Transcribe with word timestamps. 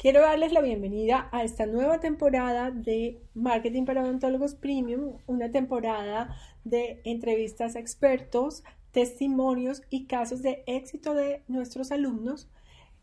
Quiero 0.00 0.22
darles 0.22 0.52
la 0.52 0.62
bienvenida 0.62 1.28
a 1.30 1.44
esta 1.44 1.66
nueva 1.66 2.00
temporada 2.00 2.70
de 2.70 3.20
Marketing 3.34 3.84
para 3.84 4.02
Odontólogos 4.02 4.54
Premium, 4.54 5.18
una 5.26 5.50
temporada 5.50 6.34
de 6.64 7.02
entrevistas 7.04 7.76
a 7.76 7.80
expertos, 7.80 8.64
testimonios 8.92 9.82
y 9.90 10.06
casos 10.06 10.40
de 10.40 10.64
éxito 10.66 11.12
de 11.12 11.42
nuestros 11.48 11.92
alumnos 11.92 12.48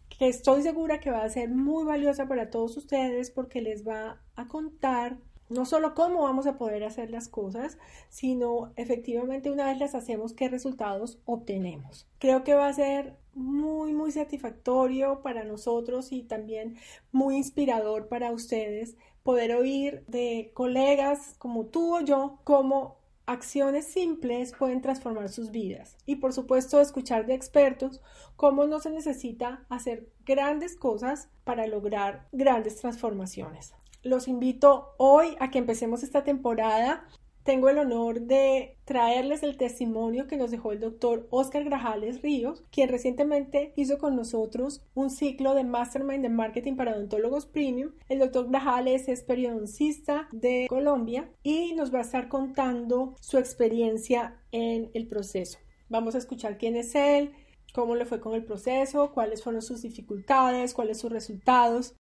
que 0.10 0.28
estoy 0.28 0.64
segura 0.64 1.00
que 1.00 1.12
va 1.12 1.24
a 1.24 1.30
ser 1.30 1.50
muy 1.50 1.86
valiosa 1.86 2.28
para 2.28 2.50
todos 2.50 2.76
ustedes 2.78 3.30
porque 3.30 3.62
les 3.62 3.88
va 3.88 4.20
a 4.36 4.48
contar 4.48 5.18
no 5.50 5.66
solo 5.66 5.94
cómo 5.94 6.24
vamos 6.24 6.48
a 6.48 6.58
poder 6.58 6.84
hacer 6.84 7.10
las 7.10 7.28
cosas, 7.28 7.78
sino 8.10 8.72
efectivamente 8.76 9.52
una 9.52 9.66
vez 9.66 9.80
las 9.80 9.96
hacemos, 9.96 10.34
qué 10.34 10.50
resultados 10.50 11.20
obtenemos. 11.26 12.08
Creo 12.20 12.44
que 12.44 12.56
va 12.56 12.68
a 12.68 12.74
ser 12.74 13.18
muy, 13.34 13.94
muy 13.94 14.12
satisfactorio 14.12 15.22
para 15.22 15.44
nosotros 15.44 16.12
y 16.12 16.24
también 16.24 16.78
muy 17.12 17.38
inspirador 17.38 18.08
para 18.08 18.32
ustedes 18.32 18.98
poder 19.24 19.54
oír 19.56 20.04
de 20.08 20.52
colegas 20.54 21.36
como 21.38 21.66
tú 21.66 21.98
o 21.98 22.02
yo 22.02 22.40
cómo 22.44 22.98
acciones 23.26 23.86
simples 23.86 24.54
pueden 24.58 24.82
transformar 24.82 25.30
sus 25.30 25.52
vidas. 25.52 25.98
Y 26.06 26.16
por 26.16 26.34
supuesto, 26.34 26.80
escuchar 26.80 27.26
de 27.26 27.36
expertos 27.36 28.02
cómo 28.38 28.66
no 28.66 28.80
se 28.80 28.90
necesita 28.90 29.66
hacer 29.70 30.10
grandes 30.26 30.76
cosas 30.76 31.30
para 31.44 31.68
lograr 31.68 32.28
grandes 32.32 32.78
transformaciones. 32.78 33.74
Los 34.08 34.30
invito 34.30 34.94
hoy 34.96 35.36
a 35.42 35.52
que 35.52 35.58
empecemos 35.58 36.02
esta 36.02 36.24
temporada. 36.24 37.06
Tengo 37.44 37.68
el 37.68 37.78
honor 37.78 38.22
de 38.22 38.78
traerles 38.86 39.44
el 39.44 39.58
testimonio 39.58 40.28
que 40.28 40.38
nos 40.38 40.50
dejó 40.50 40.72
el 40.72 40.80
doctor 40.80 41.28
Oscar 41.30 41.66
Grajales 41.66 42.22
Ríos, 42.22 42.64
quien 42.72 42.88
recientemente 42.88 43.74
hizo 43.76 43.98
con 43.98 44.16
nosotros 44.16 44.82
un 44.94 45.10
ciclo 45.10 45.56
de 45.56 45.66
Mastermind 45.66 46.24
de 46.24 46.30
Marketing 46.30 46.78
para 46.78 46.94
Odontólogos 46.94 47.48
Premium. 47.48 47.92
El 48.08 48.20
doctor 48.20 48.50
Grajales 48.50 49.10
es 49.10 49.24
periodoncista 49.24 50.30
de 50.32 50.68
Colombia 50.70 51.30
y 51.44 51.74
nos 51.74 51.94
va 51.94 51.98
a 51.98 52.04
estar 52.04 52.30
contando 52.30 53.14
su 53.20 53.38
experiencia 53.38 54.40
en 54.54 54.90
el 54.94 55.10
proceso. 55.10 55.60
Vamos 55.90 56.16
a 56.16 56.20
escuchar 56.20 56.58
quién 56.58 56.78
es 56.78 56.96
él, 56.96 57.34
cómo 57.74 57.94
le 57.96 58.06
fue 58.06 58.22
con 58.22 58.36
el 58.36 58.46
proceso, 58.46 59.12
cuáles 59.12 59.44
fueron 59.44 59.62
sus 59.62 59.82
dificultades, 59.82 60.74
cuáles 60.74 60.98
sus 60.98 61.12
resultados. 61.12 61.98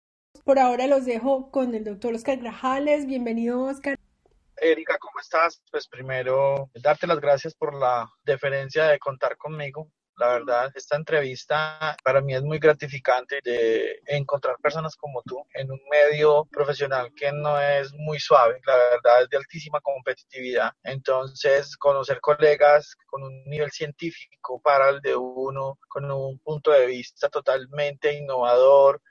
Por 0.44 0.59
ahora 0.59 0.88
los 0.88 1.06
dejo 1.06 1.50
con 1.52 1.73
el 1.73 1.86
doctor 1.86 2.14
Oscar 2.14 2.38
Grajales. 2.38 3.06
Bienvenido, 3.06 3.64
Oscar. 3.64 3.98
Erika, 4.58 4.98
¿cómo 4.98 5.20
estás? 5.21 5.61
Pues 5.71 5.88
primero, 5.88 6.70
darte 6.76 7.08
las 7.08 7.21
gracias 7.21 7.54
por 7.55 7.73
la 7.73 8.10
deferencia 8.26 8.88
de 8.88 8.99
contar 8.99 9.38
conmigo. 9.38 9.89
La 10.17 10.27
verdad, 10.27 10.70
esta 10.76 10.98
entrevista 10.98 11.95
para 12.04 12.21
mí 12.21 12.36
es 12.36 12.44
muy 12.44 12.60
gratificante 12.60 13.39
de 13.44 14.02
encontrar 14.05 14.58
personas 14.61 14.98
como 14.98 15.21
tú 15.23 15.44
en 15.54 15.71
un 15.71 15.80
medio 15.89 16.45
profesional 16.52 17.10
que 17.15 17.32
no 17.32 17.60
es 17.60 17.92
muy 17.94 18.20
suave, 18.20 18.60
la 18.67 18.76
verdad 18.76 19.23
es 19.23 19.30
de 19.30 19.38
altísima 19.38 19.80
competitividad. 19.80 20.71
Entonces, 20.83 21.77
conocer 21.77 22.20
colegas 22.20 22.95
con 23.08 23.23
un 23.23 23.44
nivel 23.45 23.71
científico 23.71 24.61
para 24.61 24.89
el 24.89 25.00
de 25.00 25.15
uno, 25.15 25.80
con 25.88 26.11
un 26.11 26.38
punto 26.39 26.71
de 26.71 26.86
vista 26.86 27.30
totalmente 27.30 28.14
innovador, 28.14 29.02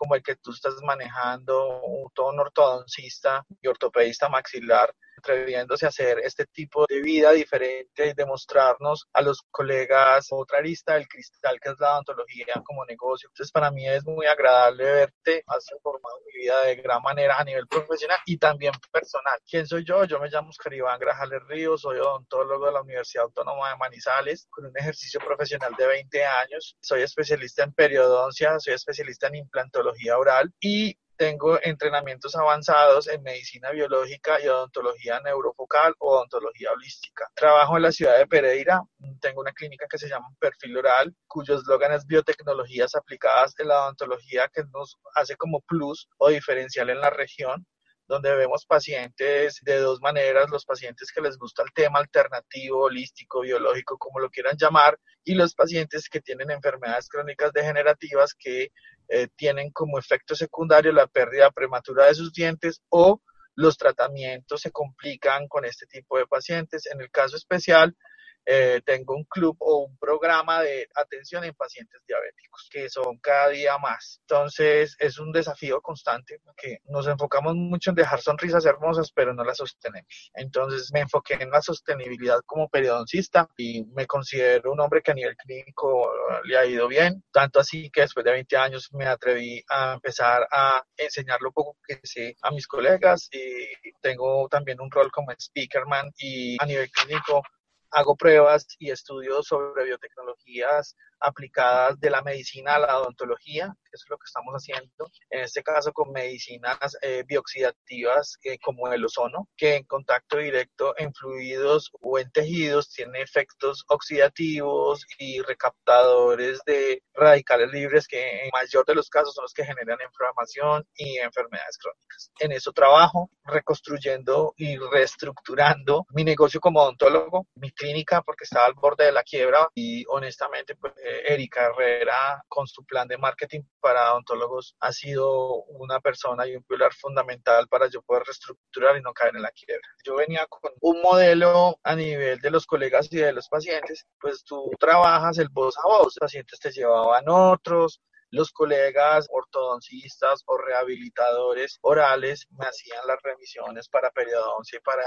como 0.00 0.14
el 0.14 0.22
que 0.22 0.36
tú 0.36 0.50
estás 0.50 0.76
manejando, 0.82 1.82
un 1.82 2.40
ortodoncista 2.40 3.44
y 3.60 3.68
ortopedista 3.68 4.30
maxilar, 4.30 4.94
atreviéndose 5.20 5.86
a 5.86 5.90
hacer 5.90 6.18
este 6.20 6.46
tipo 6.46 6.86
de 6.88 7.00
vida 7.00 7.32
diferente 7.32 8.08
y 8.08 8.14
demostrarnos 8.14 9.06
a 9.12 9.22
los 9.22 9.42
colegas 9.50 10.28
otra 10.30 10.58
arista 10.58 10.94
del 10.94 11.06
cristal 11.06 11.58
que 11.60 11.70
es 11.70 11.76
la 11.78 11.92
odontología 11.94 12.46
como 12.64 12.84
negocio. 12.84 13.28
Entonces 13.28 13.52
para 13.52 13.70
mí 13.70 13.86
es 13.88 14.04
muy 14.04 14.26
agradable 14.26 14.84
verte, 14.84 15.44
has 15.46 15.64
transformado 15.64 16.16
mi 16.26 16.42
vida 16.42 16.64
de 16.64 16.76
gran 16.76 17.02
manera 17.02 17.38
a 17.38 17.44
nivel 17.44 17.66
profesional 17.66 18.18
y 18.26 18.38
también 18.38 18.72
personal. 18.90 19.38
¿Quién 19.48 19.66
soy 19.66 19.84
yo? 19.84 20.04
Yo 20.04 20.18
me 20.18 20.28
llamo 20.28 20.50
Oscar 20.50 20.72
Iván 20.72 20.98
Grajales 20.98 21.42
Ríos, 21.46 21.82
soy 21.82 21.98
odontólogo 21.98 22.66
de 22.66 22.72
la 22.72 22.82
Universidad 22.82 23.24
Autónoma 23.24 23.70
de 23.70 23.76
Manizales 23.76 24.46
con 24.50 24.66
un 24.66 24.76
ejercicio 24.76 25.20
profesional 25.20 25.74
de 25.78 25.86
20 25.86 26.24
años. 26.24 26.76
Soy 26.80 27.02
especialista 27.02 27.62
en 27.62 27.72
periodoncia, 27.72 28.58
soy 28.58 28.74
especialista 28.74 29.28
en 29.28 29.36
implantología 29.36 30.18
oral 30.18 30.52
y 30.60 30.96
tengo 31.20 31.58
entrenamientos 31.62 32.34
avanzados 32.34 33.06
en 33.06 33.22
medicina 33.22 33.70
biológica 33.72 34.40
y 34.40 34.48
odontología 34.48 35.20
neurofocal 35.20 35.94
o 35.98 36.16
odontología 36.16 36.72
holística. 36.72 37.30
Trabajo 37.34 37.76
en 37.76 37.82
la 37.82 37.92
ciudad 37.92 38.16
de 38.16 38.26
Pereira, 38.26 38.80
tengo 39.20 39.42
una 39.42 39.52
clínica 39.52 39.84
que 39.86 39.98
se 39.98 40.08
llama 40.08 40.28
Perfil 40.38 40.78
Oral, 40.78 41.14
cuyo 41.26 41.56
eslogan 41.56 41.92
es 41.92 42.06
biotecnologías 42.06 42.94
aplicadas 42.94 43.52
en 43.58 43.68
la 43.68 43.82
odontología 43.82 44.48
que 44.48 44.62
nos 44.72 44.96
hace 45.14 45.36
como 45.36 45.60
plus 45.60 46.08
o 46.16 46.30
diferencial 46.30 46.88
en 46.88 47.00
la 47.02 47.10
región 47.10 47.66
donde 48.10 48.34
vemos 48.34 48.66
pacientes 48.66 49.60
de 49.62 49.78
dos 49.78 50.00
maneras, 50.00 50.50
los 50.50 50.64
pacientes 50.64 51.12
que 51.12 51.20
les 51.20 51.38
gusta 51.38 51.62
el 51.62 51.72
tema 51.72 52.00
alternativo, 52.00 52.86
holístico, 52.86 53.42
biológico, 53.42 53.98
como 53.98 54.18
lo 54.18 54.30
quieran 54.30 54.56
llamar, 54.58 54.98
y 55.22 55.34
los 55.34 55.54
pacientes 55.54 56.08
que 56.08 56.20
tienen 56.20 56.50
enfermedades 56.50 57.08
crónicas 57.08 57.52
degenerativas 57.52 58.34
que 58.34 58.72
eh, 59.10 59.28
tienen 59.34 59.70
como 59.72 59.98
efecto 59.98 60.36
secundario 60.36 60.92
la 60.92 61.08
pérdida 61.08 61.50
prematura 61.50 62.06
de 62.06 62.14
sus 62.14 62.32
dientes 62.32 62.80
o 62.90 63.20
los 63.56 63.76
tratamientos 63.76 64.60
se 64.60 64.70
complican 64.70 65.48
con 65.48 65.64
este 65.64 65.86
tipo 65.86 66.16
de 66.16 66.26
pacientes. 66.26 66.86
En 66.86 67.00
el 67.00 67.10
caso 67.10 67.36
especial, 67.36 67.96
eh, 68.46 68.80
tengo 68.84 69.14
un 69.14 69.24
club 69.24 69.56
o 69.60 69.84
un 69.84 69.96
programa 69.98 70.62
de 70.62 70.88
atención 70.94 71.44
en 71.44 71.54
pacientes 71.54 72.00
diabéticos, 72.06 72.68
que 72.70 72.88
son 72.88 73.18
cada 73.18 73.48
día 73.48 73.78
más. 73.78 74.20
Entonces, 74.22 74.96
es 74.98 75.18
un 75.18 75.32
desafío 75.32 75.80
constante 75.80 76.40
porque 76.44 76.78
nos 76.84 77.06
enfocamos 77.06 77.54
mucho 77.54 77.90
en 77.90 77.96
dejar 77.96 78.20
sonrisas 78.20 78.64
hermosas, 78.64 79.12
pero 79.12 79.34
no 79.34 79.44
las 79.44 79.58
sostenemos. 79.58 80.30
Entonces, 80.34 80.90
me 80.92 81.00
enfoqué 81.00 81.34
en 81.34 81.50
la 81.50 81.62
sostenibilidad 81.62 82.40
como 82.46 82.68
periodoncista 82.68 83.48
y 83.56 83.84
me 83.86 84.06
considero 84.06 84.72
un 84.72 84.80
hombre 84.80 85.02
que 85.02 85.10
a 85.10 85.14
nivel 85.14 85.36
clínico 85.36 86.10
le 86.44 86.56
ha 86.56 86.64
ido 86.66 86.88
bien, 86.88 87.22
tanto 87.32 87.60
así 87.60 87.90
que 87.90 88.02
después 88.02 88.24
de 88.24 88.32
20 88.32 88.56
años 88.56 88.88
me 88.92 89.06
atreví 89.06 89.62
a 89.68 89.94
empezar 89.94 90.46
a 90.50 90.82
enseñar 90.96 91.40
lo 91.40 91.52
poco 91.52 91.76
que 91.86 92.00
sé 92.02 92.36
a 92.42 92.50
mis 92.50 92.66
colegas 92.66 93.28
y 93.32 93.92
tengo 94.00 94.48
también 94.48 94.80
un 94.80 94.90
rol 94.90 95.10
como 95.10 95.32
speakerman 95.38 96.10
y 96.18 96.56
a 96.60 96.66
nivel 96.66 96.90
clínico 96.90 97.42
hago 97.90 98.16
pruebas 98.16 98.66
y 98.78 98.90
estudios 98.90 99.46
sobre 99.46 99.84
biotecnologías 99.84 100.96
aplicadas 101.20 102.00
de 102.00 102.10
la 102.10 102.22
medicina 102.22 102.74
a 102.74 102.78
la 102.78 102.98
odontología, 102.98 103.74
que 103.84 103.90
es 103.96 104.04
lo 104.08 104.16
que 104.18 104.24
estamos 104.26 104.54
haciendo, 104.54 105.10
en 105.30 105.40
este 105.40 105.62
caso 105.62 105.92
con 105.92 106.12
medicinas 106.12 106.96
eh, 107.02 107.24
bioxidativas 107.26 108.38
eh, 108.42 108.58
como 108.58 108.92
el 108.92 109.04
ozono, 109.04 109.48
que 109.56 109.76
en 109.76 109.84
contacto 109.84 110.38
directo 110.38 110.94
en 110.96 111.12
fluidos 111.12 111.90
o 112.00 112.18
en 112.18 112.30
tejidos 112.30 112.90
tiene 112.90 113.22
efectos 113.22 113.84
oxidativos 113.88 115.06
y 115.18 115.40
recaptadores 115.42 116.60
de 116.66 117.02
radicales 117.14 117.70
libres 117.70 118.06
que 118.06 118.44
en 118.44 118.50
mayor 118.52 118.84
de 118.86 118.94
los 118.94 119.08
casos 119.08 119.34
son 119.34 119.42
los 119.42 119.52
que 119.52 119.64
generan 119.64 119.98
inflamación 120.04 120.86
y 120.94 121.18
enfermedades 121.18 121.78
crónicas. 121.78 122.30
En 122.38 122.52
eso 122.52 122.72
trabajo, 122.72 123.30
reconstruyendo 123.44 124.54
y 124.56 124.76
reestructurando 124.76 126.06
mi 126.10 126.24
negocio 126.24 126.60
como 126.60 126.82
odontólogo, 126.82 127.46
mi 127.54 127.70
clínica 127.72 128.22
porque 128.22 128.44
estaba 128.44 128.66
al 128.66 128.74
borde 128.74 129.04
de 129.04 129.12
la 129.12 129.22
quiebra 129.22 129.68
y 129.74 130.04
honestamente 130.08 130.76
pues 130.76 130.92
Erika 131.26 131.66
Herrera 131.66 132.42
con 132.48 132.66
su 132.66 132.84
plan 132.84 133.08
de 133.08 133.18
marketing 133.18 133.62
para 133.80 134.12
odontólogos 134.12 134.76
ha 134.80 134.92
sido 134.92 135.62
una 135.64 136.00
persona 136.00 136.46
y 136.46 136.56
un 136.56 136.62
pilar 136.64 136.92
fundamental 136.94 137.68
para 137.68 137.88
yo 137.88 138.02
poder 138.02 138.24
reestructurar 138.24 138.96
y 138.96 139.02
no 139.02 139.12
caer 139.12 139.36
en 139.36 139.42
la 139.42 139.50
quiebra. 139.50 139.86
Yo 140.04 140.16
venía 140.16 140.46
con 140.48 140.72
un 140.80 141.02
modelo 141.02 141.78
a 141.82 141.94
nivel 141.94 142.40
de 142.40 142.50
los 142.50 142.66
colegas 142.66 143.08
y 143.10 143.18
de 143.18 143.32
los 143.32 143.48
pacientes, 143.48 144.06
pues 144.20 144.44
tú 144.44 144.70
trabajas 144.78 145.38
el 145.38 145.48
voz 145.48 145.76
a 145.78 145.86
voz, 145.86 146.04
los 146.06 146.18
pacientes 146.18 146.58
te 146.60 146.70
llevaban 146.70 147.24
otros, 147.28 148.00
los 148.30 148.52
colegas 148.52 149.26
ortodoncistas 149.30 150.42
o 150.46 150.56
rehabilitadores 150.56 151.78
orales 151.82 152.46
me 152.50 152.66
hacían 152.66 153.06
las 153.06 153.20
remisiones 153.22 153.88
para 153.88 154.10
periodoncia 154.10 154.78
y 154.78 154.82
para 154.82 155.04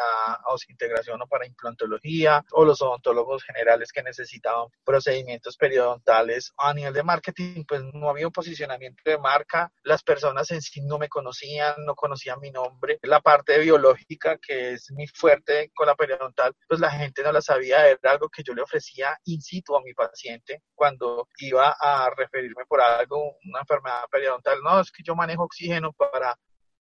integración 0.70 1.22
o 1.22 1.28
para 1.28 1.46
implantología, 1.46 2.44
o 2.52 2.66
los 2.66 2.81
odontólogos 2.81 3.44
generales 3.44 3.92
que 3.92 4.04
necesitaban 4.04 4.68
procedimientos 4.84 5.58
periodontales. 5.58 6.54
A 6.58 6.74
nivel 6.74 6.94
de 6.94 7.04
marketing, 7.04 7.64
pues 7.68 7.81
no 7.94 8.10
había 8.10 8.28
un 8.28 8.34
posicionamiento 8.34 9.02
de 9.06 9.18
marca, 9.18 9.72
las 9.84 10.04
personas 10.04 10.52
en 10.52 10.62
sí 10.62 10.81
no 10.81 10.98
me 10.98 11.10
conocían, 11.10 11.75
no 11.86 11.96
conocían 11.96 12.40
mi 12.40 12.52
nombre. 12.52 13.00
La 13.02 13.22
parte 13.22 13.60
biológica, 13.60 14.38
que 14.38 14.74
es 14.74 14.92
muy 14.92 15.08
fuerte 15.08 15.72
con 15.74 15.88
la 15.88 15.96
periodontal, 15.96 16.54
pues 16.68 16.80
la 16.80 16.92
gente 16.92 17.24
no 17.24 17.31
la 17.31 17.42
sabía, 17.42 17.88
era 17.88 18.12
algo 18.12 18.30
que 18.30 18.44
yo 18.44 18.54
le 18.54 18.62
ofrecía 18.62 19.18
in 19.25 19.42
situ 19.42 19.75
a 19.75 19.81
mi 19.81 19.94
paciente 19.94 20.64
cuando 20.75 21.28
iba 21.38 21.75
a 21.80 22.10
referirme 22.16 22.66
por 22.68 22.81
algo, 22.81 23.12
una 23.18 23.60
enfermedad 23.60 24.04
periodontal. 24.12 24.60
No, 24.63 24.80
es 24.80 24.92
que 24.92 25.04
yo 25.04 25.15
manejo 25.15 25.44
oxígeno 25.44 25.94
para 25.94 26.38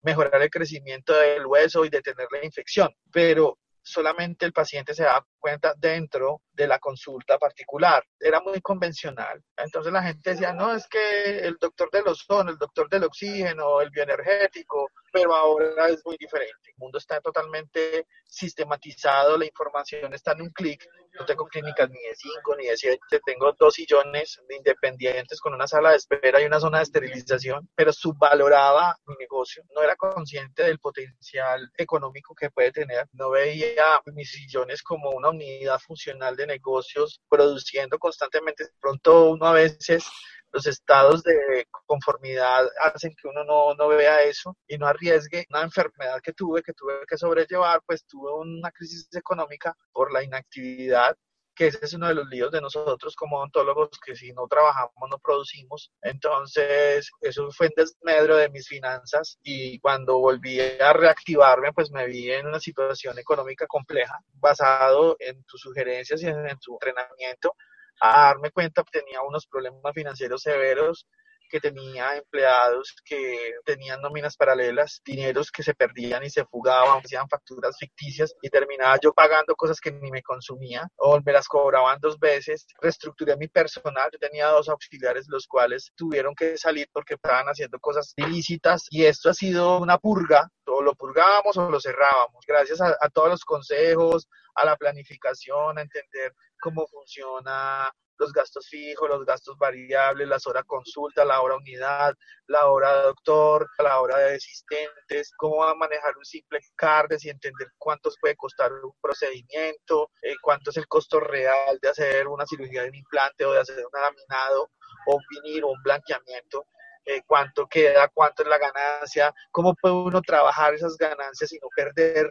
mejorar 0.02 0.40
el 0.42 0.50
crecimiento 0.50 1.12
del 1.12 1.46
hueso 1.46 1.84
y 1.84 1.90
detener 1.90 2.28
la 2.30 2.44
infección, 2.44 2.94
pero 3.12 3.58
solamente 3.88 4.44
el 4.44 4.52
paciente 4.52 4.94
se 4.94 5.04
da 5.04 5.24
cuenta 5.38 5.74
dentro 5.76 6.42
de 6.52 6.66
la 6.66 6.78
consulta 6.78 7.38
particular. 7.38 8.04
Era 8.20 8.40
muy 8.40 8.60
convencional. 8.60 9.42
Entonces 9.56 9.92
la 9.92 10.02
gente 10.02 10.30
decía, 10.30 10.52
no, 10.52 10.74
es 10.74 10.86
que 10.86 11.38
el 11.38 11.56
doctor 11.58 11.90
del 11.90 12.06
ozono, 12.06 12.50
el 12.50 12.58
doctor 12.58 12.88
del 12.88 13.04
oxígeno, 13.04 13.80
el 13.80 13.90
bioenergético, 13.90 14.90
pero 15.10 15.34
ahora 15.34 15.88
es 15.88 16.04
muy 16.04 16.16
diferente. 16.18 16.70
El 16.70 16.74
mundo 16.76 16.98
está 16.98 17.20
totalmente 17.20 18.06
sistematizado, 18.24 19.38
la 19.38 19.46
información 19.46 20.12
está 20.12 20.32
en 20.32 20.42
un 20.42 20.50
clic. 20.50 20.84
No 21.18 21.24
tengo 21.24 21.46
clínicas 21.46 21.90
ni 21.90 22.00
de 22.00 22.14
5 22.14 22.56
ni 22.56 22.66
de 22.66 22.76
7, 22.76 22.98
tengo 23.24 23.52
dos 23.58 23.74
sillones 23.74 24.40
independientes 24.50 25.40
con 25.40 25.54
una 25.54 25.66
sala 25.66 25.90
de 25.90 25.96
espera 25.96 26.40
y 26.40 26.46
una 26.46 26.60
zona 26.60 26.78
de 26.78 26.84
esterilización, 26.84 27.68
pero 27.74 27.92
subvaloraba 27.92 28.96
mi 29.06 29.14
negocio. 29.16 29.64
No 29.74 29.82
era 29.82 29.96
consciente 29.96 30.62
del 30.62 30.78
potencial 30.78 31.70
económico 31.76 32.34
que 32.34 32.50
puede 32.50 32.72
tener. 32.72 33.06
No 33.12 33.30
veía 33.30 34.00
mis 34.14 34.30
sillones 34.30 34.82
como 34.82 35.10
una 35.10 35.30
unidad 35.30 35.78
funcional 35.80 36.36
de 36.36 36.46
negocios 36.46 37.20
produciendo 37.28 37.98
constantemente. 37.98 38.68
Pronto 38.80 39.30
uno 39.30 39.46
a 39.46 39.52
veces 39.52 40.06
los 40.52 40.66
estados 40.66 41.22
de 41.22 41.66
conformidad 41.86 42.66
hacen 42.80 43.14
que 43.20 43.28
uno 43.28 43.44
no, 43.44 43.74
no, 43.74 43.88
vea 43.88 44.22
eso 44.22 44.56
y 44.66 44.78
no 44.78 44.86
arriesgue 44.86 45.46
una 45.50 45.62
enfermedad 45.62 46.20
que 46.22 46.32
tuve, 46.32 46.62
que 46.62 46.72
tuve 46.72 46.94
que 47.06 47.18
sobrellevar, 47.18 47.82
pues 47.86 48.04
tuve 48.06 48.32
una 48.32 48.70
crisis 48.70 49.08
económica 49.14 49.76
por 49.92 50.12
la 50.12 50.22
inactividad 50.22 51.16
que 51.58 51.66
ese 51.66 51.78
es 51.82 51.92
uno 51.92 52.06
de 52.06 52.14
los 52.14 52.28
líos 52.28 52.52
de 52.52 52.60
nosotros 52.60 53.16
como 53.16 53.38
odontólogos, 53.38 53.90
que 53.98 54.14
si 54.14 54.32
no 54.32 54.46
trabajamos 54.46 54.92
no 55.10 55.18
producimos. 55.18 55.90
Entonces, 56.02 57.10
eso 57.20 57.50
fue 57.50 57.66
en 57.66 57.72
desmedro 57.76 58.36
de 58.36 58.48
mis 58.48 58.68
finanzas 58.68 59.38
y 59.42 59.80
cuando 59.80 60.20
volví 60.20 60.60
a 60.60 60.92
reactivarme, 60.92 61.72
pues 61.72 61.90
me 61.90 62.06
vi 62.06 62.30
en 62.30 62.46
una 62.46 62.60
situación 62.60 63.18
económica 63.18 63.66
compleja, 63.66 64.20
basado 64.34 65.16
en 65.18 65.42
tus 65.44 65.60
sugerencias 65.60 66.22
y 66.22 66.28
en, 66.28 66.58
tu 66.60 66.74
entrenamiento, 66.74 67.56
a 68.00 68.26
darme 68.28 68.50
cuenta 68.50 68.84
que 68.84 69.00
tenía 69.00 69.22
unos 69.22 69.46
problemas 69.46 69.92
financieros 69.94 70.42
severos 70.42 71.06
que 71.48 71.60
tenía 71.60 72.16
empleados 72.16 72.94
que 73.04 73.54
tenían 73.64 74.00
nóminas 74.00 74.36
paralelas, 74.36 75.00
dineros 75.04 75.50
que 75.50 75.62
se 75.62 75.74
perdían 75.74 76.22
y 76.22 76.30
se 76.30 76.44
fugaban, 76.44 77.00
hacían 77.02 77.28
facturas 77.28 77.76
ficticias 77.78 78.34
y 78.42 78.50
terminaba 78.50 78.98
yo 79.02 79.12
pagando 79.12 79.54
cosas 79.56 79.80
que 79.80 79.90
ni 79.90 80.10
me 80.10 80.22
consumía 80.22 80.86
o 80.96 81.20
me 81.24 81.32
las 81.32 81.48
cobraban 81.48 81.98
dos 82.00 82.18
veces. 82.18 82.66
Reestructuré 82.80 83.36
mi 83.36 83.48
personal, 83.48 84.10
yo 84.12 84.18
tenía 84.18 84.48
dos 84.48 84.68
auxiliares 84.68 85.26
los 85.28 85.46
cuales 85.46 85.90
tuvieron 85.96 86.34
que 86.34 86.56
salir 86.58 86.88
porque 86.92 87.14
estaban 87.14 87.46
haciendo 87.46 87.78
cosas 87.80 88.12
ilícitas 88.16 88.86
y 88.90 89.04
esto 89.04 89.30
ha 89.30 89.34
sido 89.34 89.78
una 89.78 89.98
purga, 89.98 90.48
o 90.66 90.82
lo 90.82 90.94
purgábamos 90.94 91.56
o 91.56 91.70
lo 91.70 91.80
cerrábamos. 91.80 92.44
Gracias 92.46 92.80
a 92.80 93.08
todos 93.10 93.30
los 93.30 93.44
consejos, 93.44 94.28
a 94.58 94.64
la 94.64 94.76
planificación, 94.76 95.78
a 95.78 95.82
entender 95.82 96.34
cómo 96.60 96.86
funciona 96.86 97.90
los 98.18 98.32
gastos 98.32 98.66
fijos, 98.68 99.08
los 99.08 99.24
gastos 99.24 99.56
variables, 99.58 100.28
las 100.28 100.46
horas 100.46 100.64
consulta, 100.66 101.24
la 101.24 101.40
hora 101.40 101.56
unidad, 101.56 102.14
la 102.48 102.66
hora 102.66 103.02
doctor, 103.02 103.68
la 103.78 104.00
hora 104.00 104.18
de 104.18 104.34
asistentes, 104.36 105.30
cómo 105.36 105.58
va 105.58 105.70
a 105.70 105.74
manejar 105.74 106.16
un 106.16 106.24
simple 106.24 106.60
CARDES 106.76 107.24
y 107.24 107.30
entender 107.30 107.68
cuánto 107.78 108.10
puede 108.20 108.36
costar 108.36 108.72
un 108.72 108.92
procedimiento, 109.00 110.10
eh, 110.22 110.34
cuánto 110.42 110.70
es 110.70 110.76
el 110.76 110.88
costo 110.88 111.20
real 111.20 111.78
de 111.80 111.88
hacer 111.88 112.26
una 112.26 112.46
cirugía 112.46 112.82
de 112.82 112.88
un 112.88 112.96
implante 112.96 113.44
o 113.44 113.52
de 113.52 113.60
hacer 113.60 113.76
un 113.78 114.00
laminado 114.00 114.70
o 115.06 115.16
un 115.16 115.22
vinil 115.30 115.64
o 115.64 115.68
un 115.68 115.82
blanqueamiento. 115.82 116.66
Eh, 117.10 117.22
cuánto 117.26 117.66
queda, 117.66 118.06
cuánto 118.08 118.42
es 118.42 118.48
la 118.50 118.58
ganancia, 118.58 119.32
cómo 119.50 119.74
puede 119.74 119.94
uno 119.94 120.20
trabajar 120.20 120.74
esas 120.74 120.94
ganancias 120.98 121.50
y 121.52 121.58
no 121.58 121.68
perder, 121.74 122.30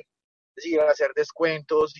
es 0.57 0.63
decir, 0.63 0.81
hacer 0.81 1.11
descuentos 1.15 1.93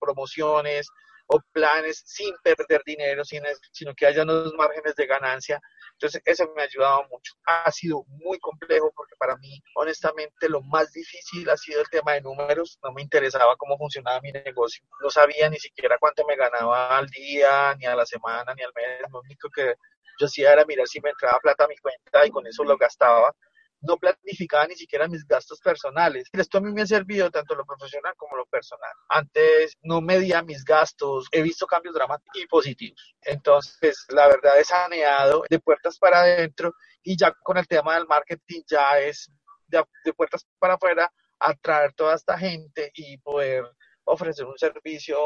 promociones, 0.00 0.88
o 1.28 1.40
planes 1.52 2.02
sin 2.06 2.34
perder 2.42 2.82
dinero, 2.84 3.22
sino 3.24 3.94
que 3.94 4.06
haya 4.06 4.22
unos 4.22 4.54
márgenes 4.54 4.94
de 4.96 5.06
ganancia. 5.06 5.60
Entonces, 5.92 6.22
eso 6.24 6.50
me 6.56 6.62
ha 6.62 6.64
ayudado 6.64 7.04
mucho. 7.10 7.34
Ha 7.44 7.70
sido 7.70 8.04
muy 8.08 8.38
complejo 8.38 8.90
porque 8.96 9.14
para 9.18 9.36
mí, 9.36 9.62
honestamente, 9.74 10.48
lo 10.48 10.62
más 10.62 10.90
difícil 10.92 11.48
ha 11.50 11.56
sido 11.56 11.80
el 11.80 11.90
tema 11.90 12.14
de 12.14 12.22
números. 12.22 12.78
No 12.82 12.92
me 12.92 13.02
interesaba 13.02 13.56
cómo 13.56 13.76
funcionaba 13.76 14.20
mi 14.22 14.32
negocio. 14.32 14.82
No 15.02 15.10
sabía 15.10 15.50
ni 15.50 15.58
siquiera 15.58 15.98
cuánto 15.98 16.24
me 16.26 16.36
ganaba 16.36 16.96
al 16.96 17.06
día, 17.08 17.74
ni 17.78 17.84
a 17.84 17.94
la 17.94 18.06
semana, 18.06 18.54
ni 18.54 18.62
al 18.62 18.72
mes. 18.74 19.10
Lo 19.12 19.20
único 19.20 19.50
que 19.50 19.74
yo 20.18 20.26
hacía 20.26 20.54
era 20.54 20.64
mirar 20.64 20.88
si 20.88 21.00
me 21.00 21.10
entraba 21.10 21.38
plata 21.40 21.64
a 21.64 21.68
mi 21.68 21.76
cuenta 21.76 22.26
y 22.26 22.30
con 22.30 22.46
eso 22.46 22.64
lo 22.64 22.76
gastaba 22.78 23.34
no 23.80 23.96
planificaba 23.96 24.66
ni 24.66 24.74
siquiera 24.74 25.08
mis 25.08 25.26
gastos 25.26 25.60
personales. 25.60 26.28
Esto 26.32 26.58
a 26.58 26.60
mí 26.60 26.72
me 26.72 26.82
ha 26.82 26.86
servido 26.86 27.30
tanto 27.30 27.54
lo 27.54 27.64
profesional 27.64 28.14
como 28.16 28.36
lo 28.36 28.46
personal. 28.46 28.90
Antes 29.08 29.76
no 29.82 30.00
medía 30.00 30.42
mis 30.42 30.64
gastos, 30.64 31.28
he 31.32 31.42
visto 31.42 31.66
cambios 31.66 31.94
dramáticos 31.94 32.42
y 32.42 32.46
positivos. 32.46 33.14
Entonces, 33.22 34.04
la 34.08 34.26
verdad 34.26 34.58
he 34.58 34.64
saneado 34.64 35.44
de 35.48 35.58
puertas 35.58 35.98
para 35.98 36.20
adentro 36.20 36.74
y 37.02 37.16
ya 37.16 37.32
con 37.42 37.56
el 37.56 37.66
tema 37.66 37.94
del 37.94 38.06
marketing 38.06 38.62
ya 38.66 38.98
es 38.98 39.30
de, 39.66 39.84
de 40.04 40.12
puertas 40.12 40.46
para 40.58 40.74
afuera 40.74 41.12
atraer 41.38 41.92
toda 41.94 42.14
esta 42.14 42.36
gente 42.36 42.90
y 42.94 43.18
poder 43.18 43.64
ofrecer 44.04 44.46
un 44.46 44.58
servicio 44.58 45.18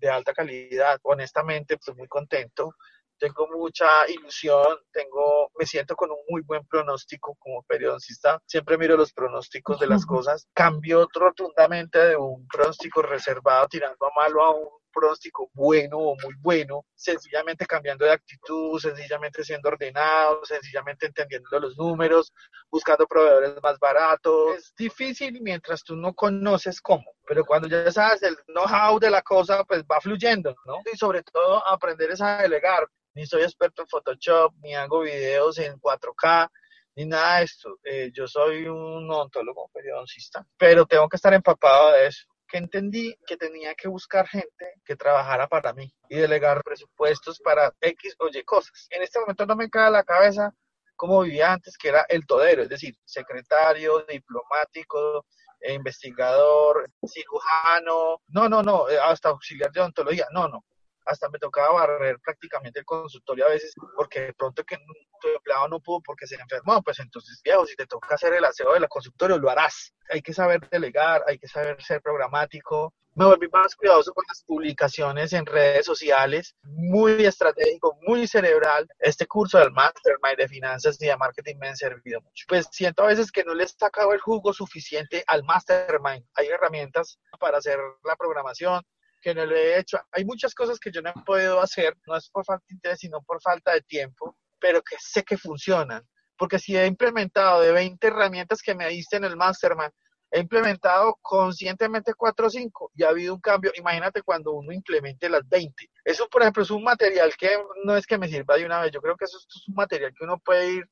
de 0.00 0.08
alta 0.08 0.32
calidad. 0.32 0.98
Honestamente, 1.02 1.74
estoy 1.74 1.94
muy 1.94 2.08
contento 2.08 2.74
tengo 3.20 3.46
mucha 3.48 4.08
ilusión, 4.08 4.78
tengo, 4.90 5.50
me 5.58 5.66
siento 5.66 5.94
con 5.94 6.10
un 6.10 6.18
muy 6.28 6.42
buen 6.42 6.66
pronóstico 6.66 7.36
como 7.38 7.62
periodoncista, 7.62 8.40
siempre 8.46 8.78
miro 8.78 8.96
los 8.96 9.12
pronósticos 9.12 9.78
de 9.78 9.86
las 9.86 10.06
cosas, 10.06 10.48
cambio 10.54 11.06
rotundamente 11.12 11.98
de 11.98 12.16
un 12.16 12.48
pronóstico 12.48 13.02
reservado 13.02 13.68
tirando 13.68 14.06
a 14.06 14.10
malo 14.18 14.42
a 14.42 14.50
un 14.54 14.68
pronóstico 14.90 15.50
bueno 15.54 15.98
o 15.98 16.16
muy 16.22 16.34
bueno, 16.40 16.84
sencillamente 16.94 17.66
cambiando 17.66 18.04
de 18.04 18.12
actitud, 18.12 18.78
sencillamente 18.80 19.44
siendo 19.44 19.68
ordenado, 19.68 20.44
sencillamente 20.44 21.06
entendiendo 21.06 21.60
los 21.60 21.76
números, 21.76 22.32
buscando 22.70 23.06
proveedores 23.06 23.54
más 23.62 23.78
baratos. 23.78 24.56
Es 24.56 24.74
difícil 24.76 25.40
mientras 25.42 25.84
tú 25.84 25.94
no 25.94 26.12
conoces 26.14 26.80
cómo, 26.80 27.04
pero 27.26 27.44
cuando 27.44 27.68
ya 27.68 27.90
sabes 27.92 28.22
el 28.22 28.36
know-how 28.48 28.98
de 28.98 29.10
la 29.10 29.22
cosa, 29.22 29.64
pues 29.64 29.84
va 29.84 30.00
fluyendo, 30.00 30.54
¿no? 30.66 30.78
Y 30.92 30.96
sobre 30.96 31.22
todo 31.22 31.66
aprender 31.68 32.10
es 32.10 32.20
a 32.20 32.38
delegar 32.38 32.88
ni 33.14 33.26
soy 33.26 33.42
experto 33.42 33.82
en 33.82 33.88
Photoshop, 33.88 34.54
ni 34.62 34.74
hago 34.74 35.00
videos 35.00 35.58
en 35.58 35.78
4K, 35.78 36.48
ni 36.96 37.06
nada 37.06 37.38
de 37.38 37.44
esto. 37.44 37.78
Eh, 37.84 38.10
yo 38.12 38.26
soy 38.26 38.66
un 38.66 39.10
odontólogo, 39.10 39.70
periodoncista, 39.72 40.46
pero 40.56 40.86
tengo 40.86 41.08
que 41.08 41.16
estar 41.16 41.32
empapado 41.34 41.92
de 41.92 42.06
eso. 42.06 42.26
Que 42.46 42.58
entendí 42.58 43.14
que 43.26 43.36
tenía 43.36 43.74
que 43.74 43.88
buscar 43.88 44.26
gente 44.26 44.74
que 44.84 44.96
trabajara 44.96 45.46
para 45.46 45.72
mí 45.72 45.92
y 46.08 46.16
delegar 46.16 46.62
presupuestos 46.64 47.38
para 47.40 47.72
X 47.80 48.16
o 48.18 48.28
Y 48.28 48.42
cosas. 48.42 48.88
En 48.90 49.02
este 49.02 49.20
momento 49.20 49.46
no 49.46 49.54
me 49.54 49.70
cae 49.70 49.86
a 49.86 49.90
la 49.90 50.02
cabeza 50.02 50.52
como 50.96 51.22
vivía 51.22 51.52
antes, 51.52 51.78
que 51.78 51.88
era 51.88 52.04
el 52.08 52.26
todero, 52.26 52.62
es 52.62 52.68
decir, 52.68 52.94
secretario, 53.04 54.04
diplomático, 54.06 55.24
investigador, 55.68 56.90
cirujano, 57.06 58.20
no, 58.28 58.48
no, 58.48 58.62
no, 58.62 58.88
eh, 58.88 58.98
hasta 58.98 59.30
auxiliar 59.30 59.70
de 59.72 59.80
odontología, 59.80 60.26
no, 60.32 60.48
no, 60.48 60.64
hasta 61.06 61.28
me 61.28 61.38
tocaba 61.38 61.72
barrer 61.72 62.18
prácticamente 62.20 62.80
el 62.80 62.84
consultorio 62.84 63.46
a 63.46 63.50
veces 63.50 63.74
porque 63.96 64.20
de 64.20 64.34
pronto 64.34 64.64
que 64.64 64.76
tu 64.76 65.28
empleado 65.28 65.68
no 65.68 65.80
pudo 65.80 66.00
porque 66.02 66.26
se 66.26 66.36
enfermó, 66.36 66.82
pues 66.82 66.98
entonces 67.00 67.40
viejo, 67.44 67.66
si 67.66 67.76
te 67.76 67.86
toca 67.86 68.14
hacer 68.14 68.32
el 68.34 68.44
aseo 68.44 68.72
del 68.72 68.88
consultorio, 68.88 69.38
lo 69.38 69.50
harás. 69.50 69.92
Hay 70.10 70.22
que 70.22 70.32
saber 70.32 70.68
delegar, 70.70 71.22
hay 71.26 71.38
que 71.38 71.48
saber 71.48 71.82
ser 71.82 72.00
programático. 72.00 72.94
Me 73.14 73.24
volví 73.24 73.48
más 73.48 73.74
cuidadoso 73.74 74.12
con 74.14 74.24
las 74.28 74.44
publicaciones 74.44 75.32
en 75.32 75.44
redes 75.44 75.84
sociales, 75.84 76.54
muy 76.62 77.24
estratégico, 77.24 77.98
muy 78.02 78.26
cerebral. 78.28 78.88
Este 79.00 79.26
curso 79.26 79.58
del 79.58 79.72
Mastermind 79.72 80.38
de 80.38 80.48
Finanzas 80.48 80.96
y 81.02 81.06
de 81.06 81.16
Marketing 81.16 81.56
me 81.58 81.68
ha 81.68 81.76
servido 81.76 82.20
mucho. 82.20 82.44
Pues 82.48 82.68
siento 82.70 83.02
a 83.02 83.08
veces 83.08 83.32
que 83.32 83.42
no 83.42 83.52
le 83.52 83.64
he 83.64 83.68
sacado 83.68 84.12
el 84.12 84.20
jugo 84.20 84.52
suficiente 84.52 85.24
al 85.26 85.42
Mastermind. 85.42 86.24
Hay 86.34 86.46
herramientas 86.46 87.18
para 87.40 87.58
hacer 87.58 87.78
la 88.04 88.14
programación, 88.14 88.82
que 89.20 89.34
no 89.34 89.46
lo 89.46 89.54
he 89.54 89.78
hecho. 89.78 89.98
Hay 90.12 90.24
muchas 90.24 90.54
cosas 90.54 90.78
que 90.78 90.90
yo 90.90 91.02
no 91.02 91.10
he 91.10 91.24
podido 91.24 91.60
hacer, 91.60 91.96
no 92.06 92.16
es 92.16 92.28
por 92.30 92.44
falta 92.44 92.64
de 92.68 92.74
interés, 92.74 92.98
sino 93.00 93.22
por 93.22 93.40
falta 93.40 93.72
de 93.72 93.82
tiempo. 93.82 94.36
pero 94.58 94.82
que 94.82 94.96
sé 94.98 95.22
que 95.24 95.38
funcionan. 95.38 96.06
Porque 96.36 96.58
si 96.58 96.76
he 96.76 96.86
implementado 96.86 97.62
de 97.62 97.72
20 97.72 98.06
herramientas 98.06 98.60
que 98.62 98.74
me 98.74 98.88
diste 98.88 99.16
en 99.16 99.24
el 99.24 99.36
Mastermind, 99.36 99.92
he 100.30 100.40
implementado 100.40 101.18
conscientemente 101.22 102.14
4 102.14 102.46
o 102.46 102.50
5 102.50 102.92
y 102.94 103.02
ha 103.02 103.08
habido 103.08 103.34
un 103.34 103.40
cambio. 103.40 103.72
Imagínate 103.74 104.22
cuando 104.22 104.52
uno 104.52 104.72
implemente 104.72 105.28
las 105.28 105.48
20. 105.48 105.90
Eso, 106.04 106.28
por 106.28 106.42
ejemplo, 106.42 106.62
es 106.62 106.70
un 106.70 106.84
material 106.84 107.34
que 107.36 107.58
no 107.84 107.96
es 107.96 108.06
que 108.06 108.18
me 108.18 108.28
sirva 108.28 108.56
de 108.56 108.66
una 108.66 108.80
vez. 108.80 108.92
Yo 108.92 109.00
creo 109.00 109.16
que 109.16 109.24
eso 109.24 109.38
es 109.38 109.68
un 109.68 109.74
material 109.74 110.12
que 110.16 110.24
uno 110.24 110.38
puede 110.38 110.72
ir 110.72 110.84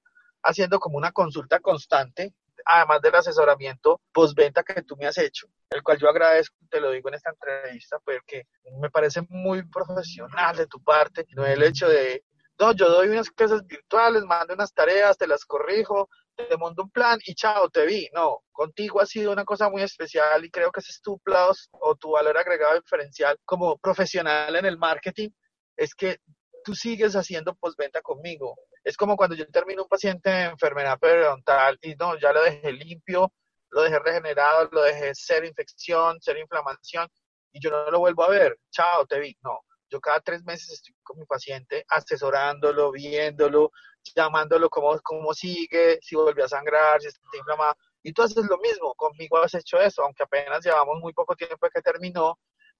haciendo 0.42 0.78
como 0.80 0.98
una 0.98 1.12
consulta 1.12 1.60
constante, 1.60 2.34
además 2.68 3.00
del 3.00 3.14
asesoramiento 3.14 4.00
postventa 4.12 4.62
que 4.62 4.82
tú 4.82 4.96
me 4.96 5.06
has 5.06 5.16
hecho, 5.16 5.48
el 5.70 5.82
cual 5.82 5.98
yo 5.98 6.08
agradezco, 6.08 6.56
te 6.70 6.80
lo 6.80 6.90
digo 6.90 7.08
en 7.08 7.14
esta 7.14 7.30
entrevista, 7.30 7.98
porque 8.04 8.46
me 8.78 8.90
parece 8.90 9.22
muy 9.30 9.66
profesional 9.66 10.54
de 10.54 10.66
tu 10.66 10.82
parte, 10.82 11.26
no 11.30 11.46
el 11.46 11.62
hecho 11.62 11.88
de, 11.88 12.24
no, 12.60 12.72
yo 12.72 12.90
doy 12.90 13.08
unas 13.08 13.30
clases 13.30 13.66
virtuales, 13.66 14.22
mando 14.24 14.52
unas 14.52 14.74
tareas, 14.74 15.16
te 15.16 15.26
las 15.26 15.46
corrijo, 15.46 16.10
te 16.36 16.56
monto 16.58 16.82
un 16.82 16.90
plan 16.90 17.18
y 17.24 17.34
chao, 17.34 17.70
te 17.70 17.86
vi. 17.86 18.08
No, 18.12 18.42
contigo 18.52 19.00
ha 19.00 19.06
sido 19.06 19.32
una 19.32 19.44
cosa 19.44 19.70
muy 19.70 19.82
especial 19.82 20.44
y 20.44 20.50
creo 20.50 20.70
que 20.70 20.80
ese 20.80 20.90
es 20.90 21.00
tu 21.00 21.18
plus 21.20 21.68
o 21.72 21.94
tu 21.96 22.10
valor 22.10 22.36
agregado 22.36 22.74
diferencial 22.74 23.38
como 23.46 23.78
profesional 23.78 24.54
en 24.56 24.66
el 24.66 24.76
marketing, 24.76 25.30
es 25.76 25.94
que 25.94 26.18
tú 26.64 26.74
sigues 26.74 27.16
haciendo 27.16 27.54
postventa 27.54 28.02
conmigo. 28.02 28.54
Es 28.88 28.96
como 28.96 29.18
cuando 29.18 29.36
yo 29.36 29.46
termino 29.48 29.82
un 29.82 29.88
paciente 29.88 30.30
de 30.30 30.44
enfermedad 30.44 30.98
periodontal 30.98 31.78
y 31.82 31.94
no, 31.96 32.18
ya 32.18 32.32
lo 32.32 32.42
dejé 32.42 32.72
limpio, 32.72 33.30
lo 33.68 33.82
dejé 33.82 33.98
regenerado, 33.98 34.66
lo 34.72 34.80
dejé 34.80 35.12
cero 35.12 35.46
infección, 35.46 36.16
cero 36.22 36.38
inflamación 36.40 37.06
y 37.52 37.60
yo 37.60 37.68
no 37.68 37.90
lo 37.90 37.98
vuelvo 37.98 38.24
a 38.24 38.30
ver. 38.30 38.58
Chao, 38.70 39.04
te 39.06 39.20
vi. 39.20 39.36
No, 39.42 39.60
yo 39.90 40.00
cada 40.00 40.20
tres 40.20 40.42
meses 40.42 40.70
estoy 40.70 40.94
con 41.02 41.18
mi 41.18 41.26
paciente 41.26 41.84
asesorándolo, 41.86 42.90
viéndolo, 42.90 43.72
llamándolo 44.16 44.70
cómo, 44.70 44.98
cómo 45.02 45.34
sigue, 45.34 45.98
si 46.00 46.16
vuelve 46.16 46.44
a 46.44 46.48
sangrar, 46.48 46.98
si 47.02 47.08
está 47.08 47.20
inflamado. 47.36 47.74
Y 48.02 48.14
tú 48.14 48.22
haces 48.22 48.46
lo 48.46 48.56
mismo, 48.56 48.94
conmigo 48.94 49.36
has 49.36 49.52
hecho 49.52 49.78
eso, 49.78 50.02
aunque 50.02 50.22
apenas 50.22 50.64
llevamos 50.64 50.98
muy 50.98 51.12
poco 51.12 51.36
tiempo 51.36 51.68
que 51.68 51.82
terminó, 51.82 52.38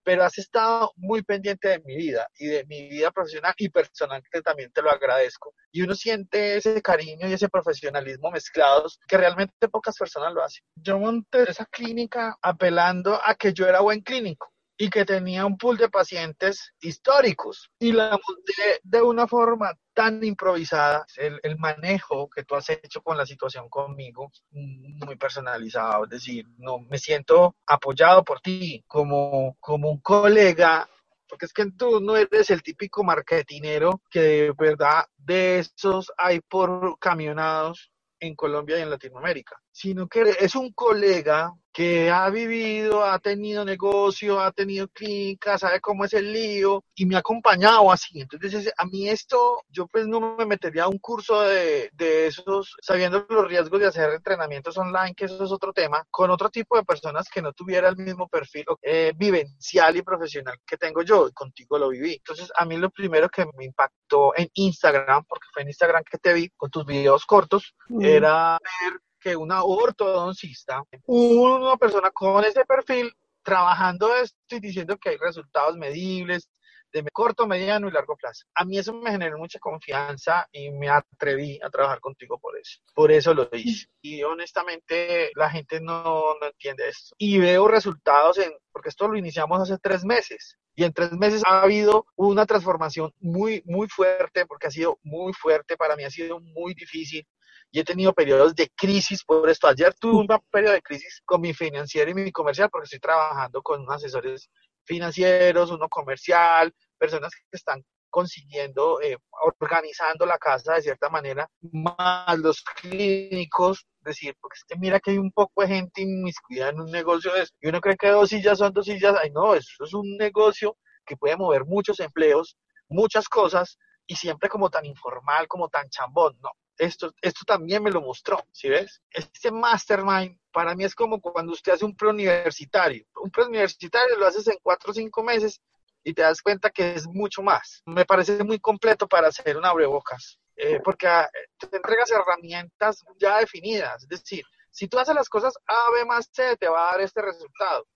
pero 0.08 0.24
has 0.24 0.38
estado 0.38 0.90
muy 0.96 1.22
pendiente 1.22 1.68
de 1.68 1.80
mi 1.80 1.94
vida 1.94 2.26
y 2.38 2.46
de 2.46 2.64
mi 2.64 2.88
vida 2.88 3.10
profesional 3.10 3.52
y 3.58 3.68
personal, 3.68 4.22
que 4.32 4.40
también 4.40 4.72
te 4.72 4.80
lo 4.80 4.90
agradezco. 4.90 5.52
Y 5.70 5.82
uno 5.82 5.94
siente 5.94 6.56
ese 6.56 6.80
cariño 6.80 7.28
y 7.28 7.34
ese 7.34 7.50
profesionalismo 7.50 8.30
mezclados 8.30 8.98
que 9.06 9.18
realmente 9.18 9.68
pocas 9.68 9.98
personas 9.98 10.32
lo 10.32 10.42
hacen. 10.42 10.64
Yo 10.76 10.98
monté 10.98 11.42
esa 11.42 11.66
clínica 11.66 12.38
apelando 12.40 13.20
a 13.22 13.34
que 13.34 13.52
yo 13.52 13.66
era 13.66 13.80
buen 13.80 14.00
clínico 14.00 14.50
y 14.78 14.88
que 14.88 15.04
tenía 15.04 15.44
un 15.44 15.58
pool 15.58 15.76
de 15.76 15.88
pacientes 15.88 16.72
históricos. 16.80 17.70
Y 17.80 17.92
la 17.92 18.10
monté 18.10 18.80
de 18.82 19.02
una 19.02 19.26
forma 19.26 19.76
tan 19.92 20.22
improvisada, 20.22 21.04
el, 21.16 21.40
el, 21.42 21.58
manejo 21.58 22.30
que 22.30 22.44
tú 22.44 22.54
has 22.54 22.70
hecho 22.70 23.02
con 23.02 23.16
la 23.16 23.26
situación 23.26 23.68
conmigo, 23.68 24.30
muy 24.52 25.16
personalizado, 25.16 26.04
es 26.04 26.10
decir, 26.10 26.46
no 26.56 26.78
me 26.78 26.98
siento 26.98 27.56
apoyado 27.66 28.22
por 28.22 28.40
ti 28.40 28.84
como, 28.86 29.56
como 29.58 29.90
un 29.90 30.00
colega, 30.00 30.88
porque 31.28 31.46
es 31.46 31.52
que 31.52 31.72
tú 31.72 32.00
no 32.00 32.16
eres 32.16 32.50
el 32.50 32.62
típico 32.62 33.02
marketinero 33.02 34.00
que 34.08 34.20
de 34.20 34.52
verdad 34.56 35.06
de 35.16 35.58
esos 35.58 36.12
hay 36.16 36.40
por 36.40 36.96
camionados 37.00 37.90
en 38.20 38.34
Colombia 38.34 38.78
y 38.78 38.82
en 38.82 38.90
Latinoamérica, 38.90 39.60
sino 39.78 40.08
que 40.08 40.36
es 40.40 40.56
un 40.56 40.72
colega 40.72 41.54
que 41.72 42.10
ha 42.10 42.28
vivido, 42.30 43.04
ha 43.04 43.20
tenido 43.20 43.64
negocio, 43.64 44.40
ha 44.40 44.50
tenido 44.50 44.88
clínica, 44.88 45.56
sabe 45.56 45.80
cómo 45.80 46.04
es 46.04 46.14
el 46.14 46.32
lío 46.32 46.82
y 46.96 47.06
me 47.06 47.14
ha 47.14 47.20
acompañado 47.20 47.92
así. 47.92 48.20
Entonces, 48.20 48.72
a 48.76 48.84
mí 48.86 49.08
esto, 49.08 49.62
yo 49.68 49.86
pues 49.86 50.08
no 50.08 50.34
me 50.36 50.46
metería 50.46 50.84
a 50.84 50.88
un 50.88 50.98
curso 50.98 51.42
de, 51.42 51.90
de 51.92 52.26
esos, 52.26 52.74
sabiendo 52.82 53.24
los 53.30 53.46
riesgos 53.46 53.78
de 53.78 53.86
hacer 53.86 54.14
entrenamientos 54.14 54.76
online, 54.76 55.14
que 55.14 55.26
eso 55.26 55.44
es 55.44 55.52
otro 55.52 55.72
tema, 55.72 56.04
con 56.10 56.32
otro 56.32 56.50
tipo 56.50 56.76
de 56.76 56.82
personas 56.82 57.28
que 57.32 57.40
no 57.40 57.52
tuviera 57.52 57.88
el 57.88 57.96
mismo 57.96 58.26
perfil 58.26 58.64
eh, 58.82 59.12
vivencial 59.14 59.96
y 59.96 60.02
profesional 60.02 60.56
que 60.66 60.76
tengo 60.76 61.02
yo, 61.02 61.28
y 61.28 61.32
contigo 61.32 61.78
lo 61.78 61.90
viví. 61.90 62.14
Entonces, 62.14 62.50
a 62.56 62.64
mí 62.64 62.76
lo 62.76 62.90
primero 62.90 63.28
que 63.28 63.46
me 63.56 63.66
impactó 63.66 64.36
en 64.36 64.48
Instagram, 64.54 65.24
porque 65.28 65.46
fue 65.52 65.62
en 65.62 65.68
Instagram 65.68 66.02
que 66.02 66.18
te 66.18 66.32
vi 66.32 66.48
con 66.56 66.68
tus 66.68 66.84
videos 66.84 67.24
cortos, 67.24 67.76
era 68.00 68.58
ver 68.82 69.00
que 69.20 69.36
una 69.36 69.64
ortodoncista, 69.64 70.82
una 71.06 71.76
persona 71.76 72.10
con 72.10 72.44
ese 72.44 72.64
perfil 72.64 73.12
trabajando 73.42 74.14
esto 74.14 74.56
y 74.56 74.60
diciendo 74.60 74.96
que 74.98 75.10
hay 75.10 75.16
resultados 75.16 75.76
medibles 75.76 76.50
de 76.92 77.04
corto, 77.12 77.46
mediano 77.46 77.88
y 77.88 77.90
largo 77.90 78.16
plazo. 78.16 78.44
A 78.54 78.64
mí 78.64 78.78
eso 78.78 78.92
me 78.94 79.10
generó 79.10 79.38
mucha 79.38 79.58
confianza 79.58 80.46
y 80.52 80.70
me 80.70 80.88
atreví 80.88 81.58
a 81.62 81.70
trabajar 81.70 82.00
contigo 82.00 82.38
por 82.38 82.58
eso. 82.58 82.80
Por 82.94 83.12
eso 83.12 83.34
lo 83.34 83.48
hice. 83.52 83.88
Y 84.00 84.22
honestamente 84.22 85.30
la 85.34 85.50
gente 85.50 85.80
no, 85.80 86.34
no 86.40 86.46
entiende 86.46 86.88
esto. 86.88 87.14
Y 87.18 87.38
veo 87.38 87.68
resultados 87.68 88.38
en, 88.38 88.52
porque 88.72 88.88
esto 88.88 89.08
lo 89.08 89.18
iniciamos 89.18 89.60
hace 89.60 89.78
tres 89.78 90.04
meses. 90.04 90.58
Y 90.74 90.84
en 90.84 90.92
tres 90.92 91.12
meses 91.12 91.42
ha 91.44 91.62
habido 91.62 92.06
una 92.14 92.46
transformación 92.46 93.12
muy, 93.18 93.62
muy 93.66 93.88
fuerte, 93.88 94.46
porque 94.46 94.68
ha 94.68 94.70
sido 94.70 94.98
muy 95.02 95.32
fuerte, 95.32 95.76
para 95.76 95.96
mí 95.96 96.04
ha 96.04 96.10
sido 96.10 96.38
muy 96.40 96.72
difícil 96.74 97.26
y 97.70 97.80
he 97.80 97.84
tenido 97.84 98.12
periodos 98.12 98.54
de 98.54 98.70
crisis 98.74 99.24
por 99.24 99.48
esto. 99.48 99.68
Ayer 99.68 99.94
tuve 99.94 100.16
un 100.16 100.26
periodo 100.50 100.74
de 100.74 100.82
crisis 100.82 101.20
con 101.24 101.40
mi 101.40 101.52
financiero 101.52 102.10
y 102.10 102.14
mi 102.14 102.32
comercial 102.32 102.70
porque 102.70 102.84
estoy 102.84 103.00
trabajando 103.00 103.62
con 103.62 103.84
asesores 103.90 104.50
financieros, 104.84 105.70
uno 105.70 105.88
comercial, 105.88 106.72
personas 106.98 107.32
que 107.34 107.56
están 107.56 107.84
consiguiendo, 108.10 109.00
eh, 109.02 109.18
organizando 109.42 110.24
la 110.24 110.38
casa 110.38 110.74
de 110.74 110.82
cierta 110.82 111.10
manera, 111.10 111.46
más 111.72 112.38
los 112.38 112.62
clínicos, 112.62 113.86
decir, 114.00 114.34
porque 114.40 114.56
es 114.56 114.64
que 114.64 114.78
mira 114.78 114.98
que 114.98 115.10
hay 115.10 115.18
un 115.18 115.30
poco 115.30 115.60
de 115.60 115.68
gente 115.68 116.00
inmiscuida 116.00 116.70
en 116.70 116.80
un 116.80 116.90
negocio 116.90 117.32
de 117.34 117.42
eso, 117.42 117.52
y 117.60 117.68
uno 117.68 117.80
cree 117.82 117.96
que 117.96 118.08
dos 118.08 118.30
sillas 118.30 118.58
son 118.58 118.72
dos 118.72 118.86
sillas, 118.86 119.14
ay 119.22 119.30
no, 119.30 119.54
eso 119.54 119.84
es 119.84 119.92
un 119.92 120.16
negocio 120.16 120.76
que 121.04 121.16
puede 121.16 121.36
mover 121.36 121.66
muchos 121.66 122.00
empleos, 122.00 122.56
muchas 122.88 123.28
cosas, 123.28 123.78
y 124.06 124.16
siempre 124.16 124.48
como 124.48 124.70
tan 124.70 124.86
informal, 124.86 125.46
como 125.46 125.68
tan 125.68 125.88
chambón, 125.90 126.38
no, 126.40 126.50
esto, 126.78 127.12
esto 127.20 127.44
también 127.44 127.82
me 127.82 127.90
lo 127.90 128.00
mostró, 128.00 128.44
¿sí 128.52 128.68
ves? 128.68 129.02
Este 129.10 129.50
mastermind 129.50 130.38
para 130.52 130.74
mí 130.74 130.84
es 130.84 130.94
como 130.94 131.20
cuando 131.20 131.52
usted 131.52 131.72
hace 131.72 131.84
un 131.84 131.96
preuniversitario. 131.96 133.04
Un 133.22 133.30
preuniversitario 133.30 134.16
lo 134.16 134.26
haces 134.26 134.46
en 134.48 134.58
cuatro 134.62 134.92
o 134.92 134.94
cinco 134.94 135.22
meses 135.22 135.60
y 136.04 136.14
te 136.14 136.22
das 136.22 136.40
cuenta 136.40 136.70
que 136.70 136.94
es 136.94 137.06
mucho 137.06 137.42
más. 137.42 137.82
Me 137.84 138.04
parece 138.04 138.42
muy 138.44 138.58
completo 138.58 139.06
para 139.06 139.28
hacer 139.28 139.56
un 139.56 139.64
abrebocas, 139.64 140.38
eh, 140.56 140.80
porque 140.82 141.06
ah, 141.06 141.28
te 141.58 141.76
entregas 141.76 142.10
herramientas 142.10 143.04
ya 143.18 143.38
definidas. 143.38 144.02
Es 144.04 144.08
decir, 144.08 144.44
si 144.70 144.88
tú 144.88 144.98
haces 144.98 145.14
las 145.14 145.28
cosas 145.28 145.54
A, 145.66 145.90
B 145.92 146.04
más 146.04 146.30
C, 146.32 146.56
te 146.56 146.68
va 146.68 146.88
a 146.88 146.92
dar 146.92 147.00
este 147.00 147.20
resultado. 147.20 147.86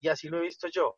Y 0.00 0.08
así 0.08 0.28
lo 0.28 0.38
he 0.38 0.42
visto 0.42 0.68
yo. 0.68 0.96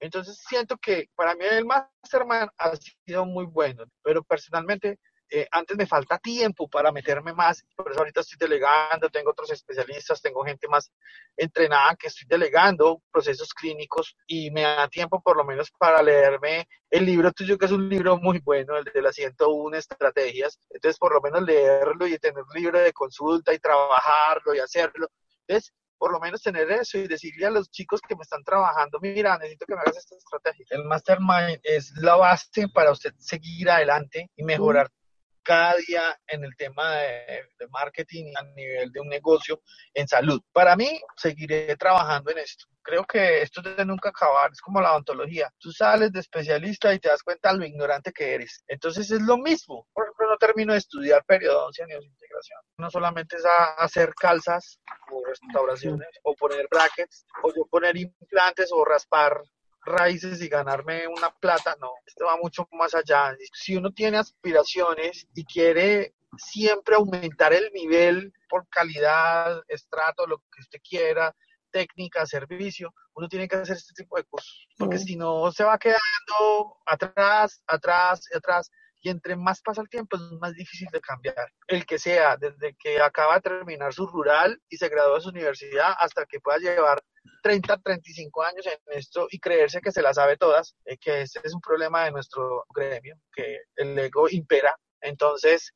Entonces 0.00 0.38
siento 0.46 0.76
que 0.76 1.08
para 1.14 1.34
mí 1.34 1.44
el 1.44 1.64
mastermind 1.64 2.50
ha 2.58 2.76
sido 2.76 3.24
muy 3.24 3.46
bueno, 3.46 3.84
pero 4.02 4.22
personalmente 4.22 4.98
eh, 5.36 5.48
antes 5.50 5.76
me 5.76 5.84
falta 5.84 6.16
tiempo 6.18 6.68
para 6.68 6.92
meterme 6.92 7.32
más, 7.32 7.64
por 7.74 7.90
eso 7.90 7.98
ahorita 7.98 8.20
estoy 8.20 8.38
delegando, 8.38 9.10
tengo 9.10 9.32
otros 9.32 9.50
especialistas, 9.50 10.22
tengo 10.22 10.44
gente 10.44 10.68
más 10.68 10.92
entrenada 11.36 11.96
que 11.96 12.06
estoy 12.06 12.28
delegando 12.28 13.02
procesos 13.10 13.52
clínicos 13.52 14.16
y 14.28 14.52
me 14.52 14.62
da 14.62 14.86
tiempo 14.86 15.20
por 15.20 15.36
lo 15.36 15.44
menos 15.44 15.72
para 15.76 16.00
leerme 16.04 16.68
el 16.88 17.04
libro 17.04 17.32
tuyo, 17.32 17.58
que 17.58 17.66
es 17.66 17.72
un 17.72 17.88
libro 17.88 18.16
muy 18.16 18.38
bueno, 18.38 18.76
el 18.76 18.84
de 18.84 19.02
las 19.02 19.16
101 19.16 19.76
estrategias, 19.76 20.60
entonces 20.70 21.00
por 21.00 21.12
lo 21.12 21.20
menos 21.20 21.42
leerlo 21.42 22.06
y 22.06 22.16
tener 22.18 22.44
libre 22.54 22.82
de 22.82 22.92
consulta 22.92 23.52
y 23.52 23.58
trabajarlo 23.58 24.54
y 24.54 24.60
hacerlo. 24.60 25.08
Entonces, 25.48 25.72
por 25.98 26.12
lo 26.12 26.20
menos 26.20 26.42
tener 26.42 26.70
eso 26.70 26.98
y 26.98 27.08
decirle 27.08 27.46
a 27.46 27.50
los 27.50 27.72
chicos 27.72 28.00
que 28.06 28.14
me 28.14 28.22
están 28.22 28.44
trabajando, 28.44 29.00
mira, 29.00 29.36
necesito 29.36 29.66
que 29.66 29.74
me 29.74 29.80
hagas 29.80 29.96
esta 29.96 30.14
estrategia. 30.14 30.66
El 30.70 30.84
mastermind 30.84 31.58
es 31.64 31.92
la 31.96 32.14
base 32.14 32.68
para 32.72 32.92
usted 32.92 33.12
seguir 33.18 33.68
adelante 33.68 34.30
y 34.36 34.44
mejorar 34.44 34.92
cada 35.44 35.74
día 35.86 36.18
en 36.26 36.42
el 36.44 36.56
tema 36.56 36.96
de, 36.96 37.42
marketing 37.70 38.32
a 38.36 38.42
nivel 38.42 38.92
de 38.92 39.00
un 39.00 39.08
negocio 39.08 39.60
en 39.94 40.06
salud. 40.06 40.40
Para 40.52 40.76
mí, 40.76 41.00
seguiré 41.16 41.76
trabajando 41.76 42.30
en 42.30 42.38
esto. 42.38 42.66
Creo 42.82 43.04
que 43.04 43.42
esto 43.42 43.62
es 43.64 43.76
de 43.76 43.84
nunca 43.84 44.10
acabar, 44.10 44.50
es 44.52 44.60
como 44.60 44.80
la 44.80 44.92
odontología. 44.92 45.50
Tú 45.58 45.72
sales 45.72 46.12
de 46.12 46.20
especialista 46.20 46.92
y 46.92 46.98
te 46.98 47.08
das 47.08 47.22
cuenta 47.22 47.52
de 47.52 47.58
lo 47.58 47.64
ignorante 47.64 48.12
que 48.12 48.34
eres. 48.34 48.62
Entonces 48.68 49.10
es 49.10 49.22
lo 49.22 49.38
mismo. 49.38 49.86
Por 49.92 50.04
ejemplo, 50.04 50.28
no 50.28 50.36
termino 50.36 50.72
de 50.72 50.78
estudiar 50.80 51.24
periodoncia 51.24 51.86
ni 51.86 51.94
integración. 51.94 52.60
No 52.76 52.90
solamente 52.90 53.36
es 53.36 53.44
hacer 53.78 54.14
calzas 54.14 54.78
o 55.10 55.24
restauraciones 55.24 56.08
o 56.22 56.34
poner 56.34 56.68
brackets 56.70 57.24
o 57.42 57.52
yo 57.54 57.66
poner 57.70 57.96
implantes 57.96 58.70
o 58.72 58.84
raspar 58.84 59.40
raíces 59.84 60.40
y 60.40 60.48
ganarme 60.48 61.06
una 61.06 61.30
plata, 61.30 61.76
no, 61.80 61.92
esto 62.06 62.26
va 62.26 62.36
mucho 62.36 62.68
más 62.72 62.94
allá. 62.94 63.36
Si 63.52 63.76
uno 63.76 63.92
tiene 63.92 64.18
aspiraciones 64.18 65.26
y 65.34 65.44
quiere 65.44 66.14
siempre 66.36 66.96
aumentar 66.96 67.52
el 67.52 67.70
nivel 67.72 68.32
por 68.48 68.68
calidad, 68.68 69.62
estrato, 69.68 70.26
lo 70.26 70.38
que 70.38 70.60
usted 70.60 70.80
quiera, 70.88 71.34
técnica, 71.70 72.24
servicio, 72.26 72.94
uno 73.14 73.28
tiene 73.28 73.48
que 73.48 73.56
hacer 73.56 73.76
este 73.76 73.94
tipo 73.94 74.16
de 74.16 74.24
cosas, 74.24 74.54
porque 74.78 74.98
si 74.98 75.16
no 75.16 75.50
se 75.50 75.64
va 75.64 75.78
quedando 75.78 76.76
atrás, 76.86 77.62
atrás, 77.66 78.28
atrás, 78.34 78.70
y 79.04 79.10
entre 79.10 79.36
más 79.36 79.60
pasa 79.60 79.82
el 79.82 79.88
tiempo 79.90 80.16
es 80.16 80.22
más 80.40 80.54
difícil 80.54 80.88
de 80.90 81.00
cambiar. 81.00 81.52
El 81.66 81.84
que 81.84 81.98
sea, 81.98 82.38
desde 82.38 82.74
que 82.74 83.02
acaba 83.02 83.34
de 83.34 83.42
terminar 83.42 83.92
su 83.92 84.06
rural 84.06 84.58
y 84.70 84.78
se 84.78 84.88
graduó 84.88 85.16
de 85.16 85.20
su 85.20 85.28
universidad 85.28 85.94
hasta 85.98 86.24
que 86.24 86.40
pueda 86.40 86.56
llevar 86.56 87.03
30, 87.44 87.76
35 87.76 88.42
años 88.42 88.66
en 88.66 88.98
esto 88.98 89.26
y 89.30 89.38
creerse 89.38 89.82
que 89.82 89.92
se 89.92 90.00
las 90.00 90.16
sabe 90.16 90.38
todas, 90.38 90.74
eh, 90.86 90.96
que 90.96 91.22
ese 91.22 91.40
es 91.44 91.52
un 91.52 91.60
problema 91.60 92.04
de 92.04 92.10
nuestro 92.10 92.64
gremio, 92.74 93.16
que 93.34 93.58
el 93.76 93.98
ego 93.98 94.30
impera. 94.30 94.74
Entonces, 95.02 95.70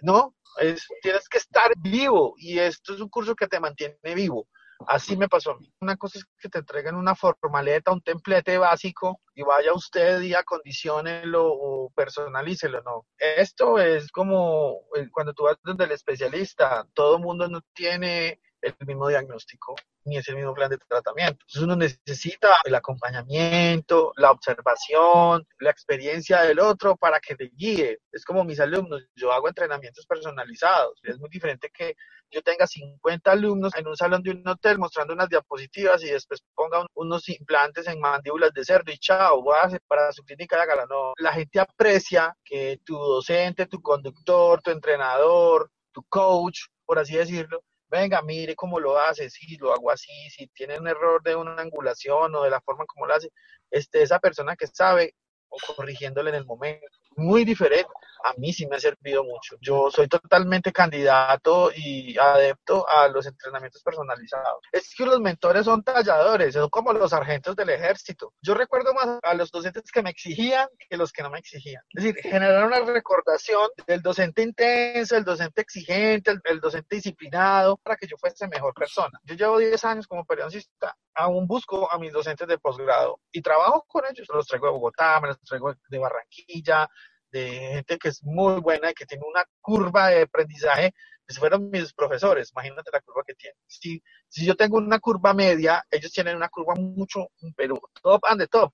no, 0.00 0.34
es, 0.58 0.84
tienes 1.00 1.28
que 1.28 1.38
estar 1.38 1.70
vivo 1.78 2.34
y 2.36 2.58
esto 2.58 2.94
es 2.94 3.00
un 3.00 3.08
curso 3.08 3.36
que 3.36 3.46
te 3.46 3.60
mantiene 3.60 3.96
vivo. 4.16 4.48
Así 4.88 5.16
me 5.16 5.28
pasó 5.28 5.52
a 5.52 5.58
mí. 5.58 5.72
Una 5.80 5.96
cosa 5.96 6.18
es 6.18 6.24
que 6.40 6.48
te 6.48 6.58
entreguen 6.58 6.96
una 6.96 7.14
formaleta, 7.14 7.92
un 7.92 8.02
templete 8.02 8.58
básico 8.58 9.20
y 9.32 9.42
vaya 9.42 9.72
usted 9.72 10.22
y 10.22 10.34
acondicionelo 10.34 11.46
o 11.46 11.92
personalícelo, 11.94 12.82
no. 12.82 13.06
Esto 13.16 13.78
es 13.78 14.10
como 14.10 14.80
cuando 15.12 15.34
tú 15.34 15.44
vas 15.44 15.56
donde 15.62 15.84
el 15.84 15.92
especialista, 15.92 16.84
todo 16.94 17.20
mundo 17.20 17.46
no 17.46 17.60
tiene 17.72 18.40
el 18.62 18.74
mismo 18.86 19.08
diagnóstico 19.08 19.74
ni 20.04 20.16
es 20.16 20.28
el 20.28 20.36
mismo 20.36 20.54
plan 20.54 20.70
de 20.70 20.78
tratamiento. 20.78 21.38
Entonces 21.40 21.62
uno 21.62 21.76
necesita 21.76 22.56
el 22.64 22.74
acompañamiento, 22.74 24.12
la 24.16 24.30
observación, 24.30 25.46
la 25.60 25.70
experiencia 25.70 26.42
del 26.42 26.58
otro 26.58 26.96
para 26.96 27.20
que 27.20 27.36
te 27.36 27.50
guíe. 27.54 28.00
Es 28.10 28.24
como 28.24 28.44
mis 28.44 28.60
alumnos, 28.60 29.02
yo 29.14 29.32
hago 29.32 29.48
entrenamientos 29.48 30.06
personalizados. 30.06 30.98
Es 31.02 31.18
muy 31.18 31.28
diferente 31.28 31.70
que 31.72 31.94
yo 32.30 32.42
tenga 32.42 32.66
50 32.66 33.30
alumnos 33.30 33.74
en 33.76 33.86
un 33.86 33.96
salón 33.96 34.22
de 34.22 34.30
un 34.30 34.46
hotel 34.48 34.78
mostrando 34.78 35.12
unas 35.12 35.28
diapositivas 35.28 36.02
y 36.02 36.10
después 36.10 36.42
ponga 36.54 36.86
unos 36.94 37.28
implantes 37.28 37.86
en 37.86 38.00
mandíbulas 38.00 38.52
de 38.54 38.64
cerdo 38.64 38.90
y 38.90 38.98
chao, 38.98 39.42
voy 39.42 39.56
a 39.56 39.62
hacer 39.64 39.82
para 39.86 40.12
su 40.12 40.24
clínica 40.24 40.56
de 40.56 40.62
hágala. 40.62 40.86
No, 40.88 41.12
la 41.18 41.32
gente 41.32 41.60
aprecia 41.60 42.34
que 42.44 42.80
tu 42.84 42.96
docente, 42.96 43.66
tu 43.66 43.82
conductor, 43.82 44.62
tu 44.62 44.70
entrenador, 44.70 45.70
tu 45.92 46.02
coach, 46.04 46.60
por 46.86 46.98
así 46.98 47.16
decirlo, 47.16 47.62
venga, 47.92 48.22
mire 48.22 48.56
cómo 48.56 48.80
lo 48.80 48.98
hace, 48.98 49.28
si 49.28 49.56
lo 49.58 49.72
hago 49.72 49.90
así, 49.90 50.10
si 50.30 50.46
tiene 50.48 50.78
un 50.78 50.88
error 50.88 51.22
de 51.22 51.36
una 51.36 51.60
angulación 51.60 52.34
o 52.34 52.42
de 52.42 52.50
la 52.50 52.60
forma 52.62 52.86
como 52.86 53.06
lo 53.06 53.14
hace, 53.14 53.28
este, 53.70 54.02
esa 54.02 54.18
persona 54.18 54.56
que 54.56 54.66
sabe 54.66 55.14
o 55.50 55.58
corrigiéndole 55.76 56.30
en 56.30 56.36
el 56.36 56.46
momento. 56.46 56.86
Muy 57.16 57.44
diferente. 57.44 57.90
A 58.24 58.34
mí 58.38 58.52
sí 58.52 58.66
me 58.66 58.76
ha 58.76 58.80
servido 58.80 59.24
mucho. 59.24 59.56
Yo 59.60 59.90
soy 59.90 60.08
totalmente 60.08 60.72
candidato 60.72 61.70
y 61.74 62.16
adepto 62.18 62.88
a 62.88 63.08
los 63.08 63.26
entrenamientos 63.26 63.82
personalizados. 63.82 64.60
Es 64.72 64.94
que 64.96 65.04
los 65.04 65.20
mentores 65.20 65.64
son 65.64 65.82
talladores, 65.82 66.54
son 66.54 66.68
como 66.68 66.92
los 66.92 67.10
sargentos 67.10 67.56
del 67.56 67.70
ejército. 67.70 68.32
Yo 68.40 68.54
recuerdo 68.54 68.94
más 68.94 69.18
a 69.22 69.34
los 69.34 69.50
docentes 69.50 69.90
que 69.90 70.02
me 70.02 70.10
exigían 70.10 70.68
que 70.88 70.96
los 70.96 71.12
que 71.12 71.22
no 71.22 71.30
me 71.30 71.38
exigían. 71.38 71.82
Es 71.90 72.04
decir, 72.04 72.22
generar 72.22 72.66
una 72.66 72.80
recordación 72.80 73.68
del 73.86 74.02
docente 74.02 74.42
intenso, 74.42 75.16
el 75.16 75.24
docente 75.24 75.62
exigente, 75.62 76.30
el, 76.30 76.40
el 76.44 76.60
docente 76.60 76.96
disciplinado, 76.96 77.76
para 77.78 77.96
que 77.96 78.06
yo 78.06 78.16
fuese 78.18 78.48
mejor 78.48 78.74
persona. 78.74 79.18
Yo 79.24 79.34
llevo 79.34 79.58
10 79.58 79.84
años 79.84 80.06
como 80.06 80.24
periodoncista 80.24 80.96
aún 81.14 81.46
busco 81.46 81.90
a 81.90 81.98
mis 81.98 82.12
docentes 82.12 82.48
de 82.48 82.58
posgrado 82.58 83.20
y 83.30 83.42
trabajo 83.42 83.84
con 83.86 84.04
ellos. 84.10 84.26
Los 84.32 84.46
traigo 84.46 84.66
de 84.66 84.72
Bogotá, 84.72 85.20
me 85.20 85.28
los 85.28 85.40
traigo 85.40 85.74
de 85.88 85.98
Barranquilla, 85.98 86.88
de 87.32 87.50
gente 87.50 87.98
que 87.98 88.08
es 88.08 88.22
muy 88.22 88.60
buena 88.60 88.90
y 88.90 88.94
que 88.94 89.06
tiene 89.06 89.24
una 89.26 89.44
curva 89.60 90.08
de 90.08 90.22
aprendizaje. 90.22 90.94
Pues 91.26 91.38
fueron 91.38 91.70
mis 91.70 91.92
profesores, 91.94 92.50
imagínate 92.52 92.90
la 92.92 93.00
curva 93.00 93.22
que 93.26 93.34
tienen. 93.34 93.56
Si, 93.66 94.02
si 94.28 94.44
yo 94.44 94.54
tengo 94.54 94.78
una 94.78 94.98
curva 94.98 95.32
media, 95.32 95.82
ellos 95.90 96.12
tienen 96.12 96.36
una 96.36 96.48
curva 96.48 96.74
mucho, 96.74 97.28
pero 97.56 97.80
top 98.02 98.24
and 98.28 98.40
the 98.40 98.48
top. 98.48 98.72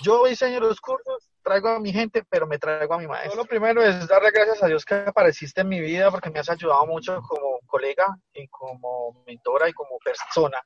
Yo 0.00 0.26
diseño 0.26 0.60
los 0.60 0.80
cursos, 0.80 1.30
traigo 1.42 1.70
a 1.70 1.80
mi 1.80 1.92
gente, 1.92 2.24
pero 2.28 2.46
me 2.46 2.58
traigo 2.58 2.94
a 2.94 2.98
mi 2.98 3.06
maestro. 3.06 3.42
Lo 3.42 3.46
primero 3.46 3.82
es 3.82 4.06
darle 4.06 4.30
gracias 4.30 4.62
a 4.62 4.66
Dios 4.66 4.84
que 4.84 4.94
apareciste 4.94 5.62
en 5.62 5.68
mi 5.68 5.80
vida 5.80 6.10
porque 6.10 6.30
me 6.30 6.40
has 6.40 6.50
ayudado 6.50 6.86
mucho 6.86 7.20
como 7.22 7.58
colega 7.66 8.06
y 8.32 8.46
como 8.48 9.24
mentora 9.26 9.68
y 9.68 9.72
como 9.72 9.98
persona 9.98 10.60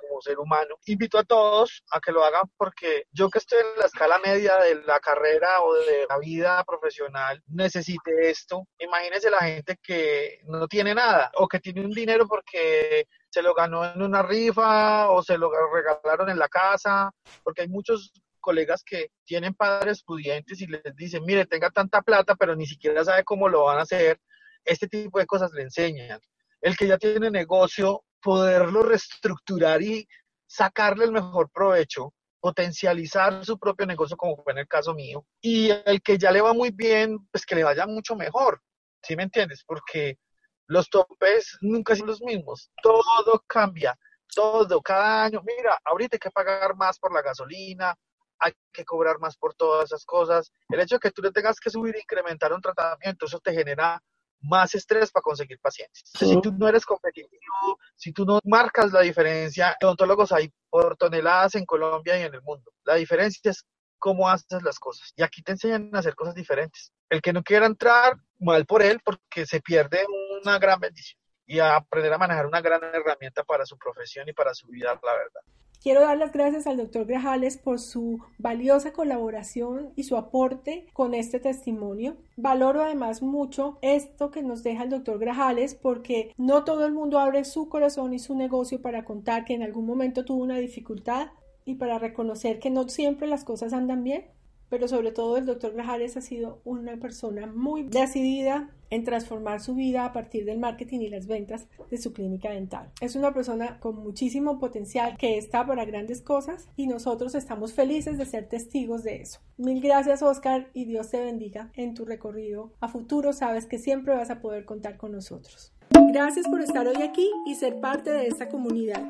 como 0.00 0.20
ser 0.20 0.38
humano. 0.38 0.76
Invito 0.86 1.18
a 1.18 1.24
todos 1.24 1.82
a 1.90 2.00
que 2.00 2.12
lo 2.12 2.24
hagan 2.24 2.44
porque 2.56 3.04
yo 3.12 3.28
que 3.28 3.38
estoy 3.38 3.60
en 3.60 3.80
la 3.80 3.86
escala 3.86 4.18
media 4.18 4.56
de 4.58 4.76
la 4.82 5.00
carrera 5.00 5.62
o 5.62 5.74
de 5.74 6.06
la 6.08 6.18
vida 6.18 6.62
profesional 6.64 7.42
necesite 7.48 8.30
esto. 8.30 8.66
Imagínense 8.78 9.30
la 9.30 9.40
gente 9.40 9.76
que 9.82 10.40
no 10.44 10.66
tiene 10.68 10.94
nada 10.94 11.30
o 11.36 11.48
que 11.48 11.60
tiene 11.60 11.84
un 11.84 11.92
dinero 11.92 12.26
porque 12.26 13.06
se 13.30 13.42
lo 13.42 13.54
ganó 13.54 13.84
en 13.84 14.02
una 14.02 14.22
rifa 14.22 15.10
o 15.10 15.22
se 15.22 15.38
lo 15.38 15.50
regalaron 15.72 16.30
en 16.30 16.38
la 16.38 16.48
casa, 16.48 17.10
porque 17.42 17.62
hay 17.62 17.68
muchos 17.68 18.12
colegas 18.40 18.82
que 18.84 19.10
tienen 19.24 19.54
padres 19.54 20.02
pudientes 20.02 20.60
y 20.60 20.66
les 20.66 20.82
dicen, 20.96 21.24
mire, 21.24 21.44
tenga 21.46 21.70
tanta 21.70 22.00
plata, 22.00 22.34
pero 22.36 22.56
ni 22.56 22.66
siquiera 22.66 23.04
sabe 23.04 23.24
cómo 23.24 23.48
lo 23.48 23.64
van 23.64 23.78
a 23.78 23.82
hacer. 23.82 24.18
Este 24.64 24.88
tipo 24.88 25.18
de 25.18 25.26
cosas 25.26 25.52
le 25.52 25.62
enseñan. 25.62 26.20
El 26.60 26.76
que 26.76 26.86
ya 26.86 26.98
tiene 26.98 27.30
negocio 27.30 28.02
poderlo 28.20 28.82
reestructurar 28.82 29.82
y 29.82 30.06
sacarle 30.46 31.04
el 31.04 31.12
mejor 31.12 31.50
provecho, 31.50 32.14
potencializar 32.40 33.44
su 33.44 33.58
propio 33.58 33.86
negocio, 33.86 34.16
como 34.16 34.36
fue 34.42 34.52
en 34.52 34.60
el 34.60 34.68
caso 34.68 34.94
mío, 34.94 35.24
y 35.40 35.70
el 35.70 36.02
que 36.02 36.18
ya 36.18 36.30
le 36.30 36.40
va 36.40 36.52
muy 36.52 36.70
bien, 36.70 37.18
pues 37.30 37.44
que 37.44 37.54
le 37.54 37.64
vaya 37.64 37.86
mucho 37.86 38.16
mejor, 38.16 38.62
¿sí 39.02 39.16
me 39.16 39.24
entiendes? 39.24 39.62
Porque 39.66 40.18
los 40.66 40.88
topes 40.88 41.58
nunca 41.60 41.96
son 41.96 42.06
los 42.06 42.22
mismos, 42.22 42.70
todo 42.82 43.42
cambia, 43.46 43.98
todo, 44.34 44.80
cada 44.82 45.24
año, 45.24 45.42
mira, 45.44 45.78
ahorita 45.84 46.16
hay 46.16 46.20
que 46.20 46.30
pagar 46.30 46.76
más 46.76 46.98
por 46.98 47.12
la 47.12 47.22
gasolina, 47.22 47.94
hay 48.38 48.52
que 48.72 48.84
cobrar 48.84 49.18
más 49.18 49.36
por 49.36 49.54
todas 49.54 49.86
esas 49.86 50.04
cosas, 50.04 50.52
el 50.68 50.80
hecho 50.80 50.96
de 50.96 51.00
que 51.00 51.10
tú 51.10 51.22
le 51.22 51.32
tengas 51.32 51.58
que 51.58 51.70
subir 51.70 51.96
e 51.96 52.00
incrementar 52.00 52.52
un 52.52 52.60
tratamiento, 52.60 53.26
eso 53.26 53.40
te 53.40 53.52
genera 53.52 54.00
más 54.40 54.74
estrés 54.74 55.10
para 55.10 55.22
conseguir 55.22 55.58
pacientes. 55.60 56.02
Si 56.14 56.40
tú 56.40 56.52
no 56.52 56.68
eres 56.68 56.84
competitivo, 56.84 57.78
si 57.96 58.12
tú 58.12 58.24
no 58.24 58.40
marcas 58.44 58.92
la 58.92 59.00
diferencia, 59.00 59.76
odontólogos 59.82 60.32
hay 60.32 60.52
por 60.70 60.96
toneladas 60.96 61.54
en 61.54 61.64
Colombia 61.64 62.18
y 62.18 62.22
en 62.22 62.34
el 62.34 62.42
mundo. 62.42 62.72
La 62.84 62.94
diferencia 62.94 63.50
es 63.50 63.64
cómo 63.98 64.28
haces 64.28 64.62
las 64.62 64.78
cosas. 64.78 65.12
Y 65.16 65.22
aquí 65.22 65.42
te 65.42 65.52
enseñan 65.52 65.90
a 65.94 65.98
hacer 65.98 66.14
cosas 66.14 66.34
diferentes. 66.34 66.92
El 67.08 67.20
que 67.20 67.32
no 67.32 67.42
quiera 67.42 67.66
entrar, 67.66 68.16
mal 68.38 68.64
por 68.66 68.82
él, 68.82 69.00
porque 69.04 69.46
se 69.46 69.60
pierde 69.60 70.04
una 70.42 70.58
gran 70.58 70.78
bendición 70.78 71.20
y 71.46 71.60
a 71.60 71.76
aprender 71.76 72.12
a 72.12 72.18
manejar 72.18 72.46
una 72.46 72.60
gran 72.60 72.82
herramienta 72.84 73.42
para 73.42 73.64
su 73.64 73.78
profesión 73.78 74.28
y 74.28 74.34
para 74.34 74.52
su 74.54 74.66
vida, 74.68 74.98
la 75.02 75.12
verdad. 75.12 75.40
Quiero 75.80 76.00
dar 76.00 76.18
las 76.18 76.32
gracias 76.32 76.66
al 76.66 76.76
doctor 76.76 77.06
Grajales 77.06 77.56
por 77.56 77.78
su 77.78 78.18
valiosa 78.38 78.92
colaboración 78.92 79.92
y 79.94 80.02
su 80.02 80.16
aporte 80.16 80.86
con 80.92 81.14
este 81.14 81.38
testimonio. 81.38 82.16
Valoro 82.36 82.82
además 82.82 83.22
mucho 83.22 83.78
esto 83.80 84.32
que 84.32 84.42
nos 84.42 84.64
deja 84.64 84.82
el 84.82 84.90
doctor 84.90 85.20
Grajales 85.20 85.76
porque 85.76 86.32
no 86.36 86.64
todo 86.64 86.84
el 86.84 86.92
mundo 86.92 87.20
abre 87.20 87.44
su 87.44 87.68
corazón 87.68 88.12
y 88.12 88.18
su 88.18 88.34
negocio 88.34 88.82
para 88.82 89.04
contar 89.04 89.44
que 89.44 89.54
en 89.54 89.62
algún 89.62 89.86
momento 89.86 90.24
tuvo 90.24 90.42
una 90.42 90.58
dificultad 90.58 91.28
y 91.64 91.76
para 91.76 91.98
reconocer 91.98 92.58
que 92.58 92.70
no 92.70 92.88
siempre 92.88 93.28
las 93.28 93.44
cosas 93.44 93.72
andan 93.72 94.02
bien 94.02 94.24
pero 94.68 94.88
sobre 94.88 95.12
todo 95.12 95.36
el 95.36 95.46
doctor 95.46 95.72
Grajales 95.72 96.16
ha 96.16 96.20
sido 96.20 96.60
una 96.64 96.96
persona 96.96 97.46
muy 97.46 97.82
decidida 97.82 98.70
en 98.90 99.04
transformar 99.04 99.60
su 99.60 99.74
vida 99.74 100.04
a 100.04 100.12
partir 100.12 100.44
del 100.44 100.58
marketing 100.58 101.00
y 101.00 101.08
las 101.08 101.26
ventas 101.26 101.66
de 101.90 101.98
su 101.98 102.12
clínica 102.12 102.50
dental. 102.50 102.90
Es 103.00 103.16
una 103.16 103.34
persona 103.34 103.78
con 103.80 103.96
muchísimo 103.96 104.58
potencial 104.58 105.16
que 105.18 105.38
está 105.38 105.66
para 105.66 105.84
grandes 105.84 106.22
cosas 106.22 106.68
y 106.76 106.86
nosotros 106.86 107.34
estamos 107.34 107.72
felices 107.72 108.18
de 108.18 108.26
ser 108.26 108.48
testigos 108.48 109.02
de 109.02 109.20
eso. 109.20 109.40
Mil 109.56 109.80
gracias 109.80 110.22
Oscar 110.22 110.68
y 110.72 110.84
Dios 110.84 111.10
te 111.10 111.20
bendiga 111.20 111.70
en 111.74 111.94
tu 111.94 112.04
recorrido. 112.04 112.72
A 112.80 112.88
futuro 112.88 113.32
sabes 113.32 113.66
que 113.66 113.78
siempre 113.78 114.14
vas 114.14 114.30
a 114.30 114.40
poder 114.40 114.64
contar 114.64 114.96
con 114.96 115.12
nosotros. 115.12 115.72
Gracias 116.10 116.48
por 116.48 116.60
estar 116.60 116.86
hoy 116.86 117.02
aquí 117.02 117.28
y 117.46 117.54
ser 117.54 117.80
parte 117.80 118.10
de 118.10 118.26
esta 118.28 118.48
comunidad. 118.48 119.02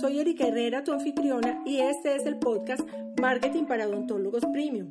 Soy 0.00 0.20
Erika 0.20 0.46
Herrera, 0.46 0.84
tu 0.84 0.92
anfitriona, 0.92 1.62
y 1.64 1.80
este 1.80 2.16
es 2.16 2.26
el 2.26 2.38
podcast 2.38 2.86
Marketing 3.18 3.64
para 3.64 3.88
Odontólogos 3.88 4.44
Premium. 4.52 4.90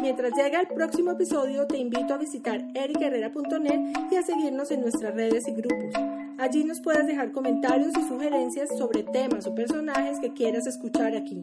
Mientras 0.00 0.32
llega 0.36 0.60
el 0.60 0.68
próximo 0.68 1.10
episodio, 1.12 1.66
te 1.66 1.76
invito 1.76 2.14
a 2.14 2.18
visitar 2.18 2.64
ericherrera.net 2.74 3.80
y 4.10 4.16
a 4.16 4.22
seguirnos 4.22 4.70
en 4.70 4.82
nuestras 4.82 5.14
redes 5.14 5.48
y 5.48 5.52
grupos. 5.52 5.92
Allí 6.38 6.62
nos 6.62 6.80
puedes 6.80 7.06
dejar 7.06 7.32
comentarios 7.32 7.92
y 7.98 8.08
sugerencias 8.08 8.68
sobre 8.78 9.02
temas 9.02 9.46
o 9.46 9.54
personajes 9.54 10.20
que 10.20 10.32
quieras 10.32 10.66
escuchar 10.66 11.16
aquí. 11.16 11.42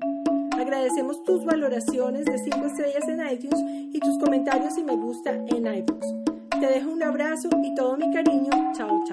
Agradecemos 0.58 1.24
tus 1.26 1.44
valoraciones 1.44 2.26
de 2.26 2.38
5 2.38 2.66
estrellas 2.66 3.08
en 3.10 3.28
iTunes 3.30 3.60
y 3.94 4.00
tus 4.00 4.18
comentarios 4.20 4.78
y 4.78 4.84
me 4.84 4.96
gusta 4.96 5.32
en 5.32 5.68
iBooks. 5.68 6.08
Te 6.60 6.68
dejo 6.68 6.92
un 6.92 7.04
abrazo 7.04 7.50
y 7.62 7.76
todo 7.76 7.98
mi 7.98 8.10
cariño. 8.14 8.50
Chao. 8.74 9.04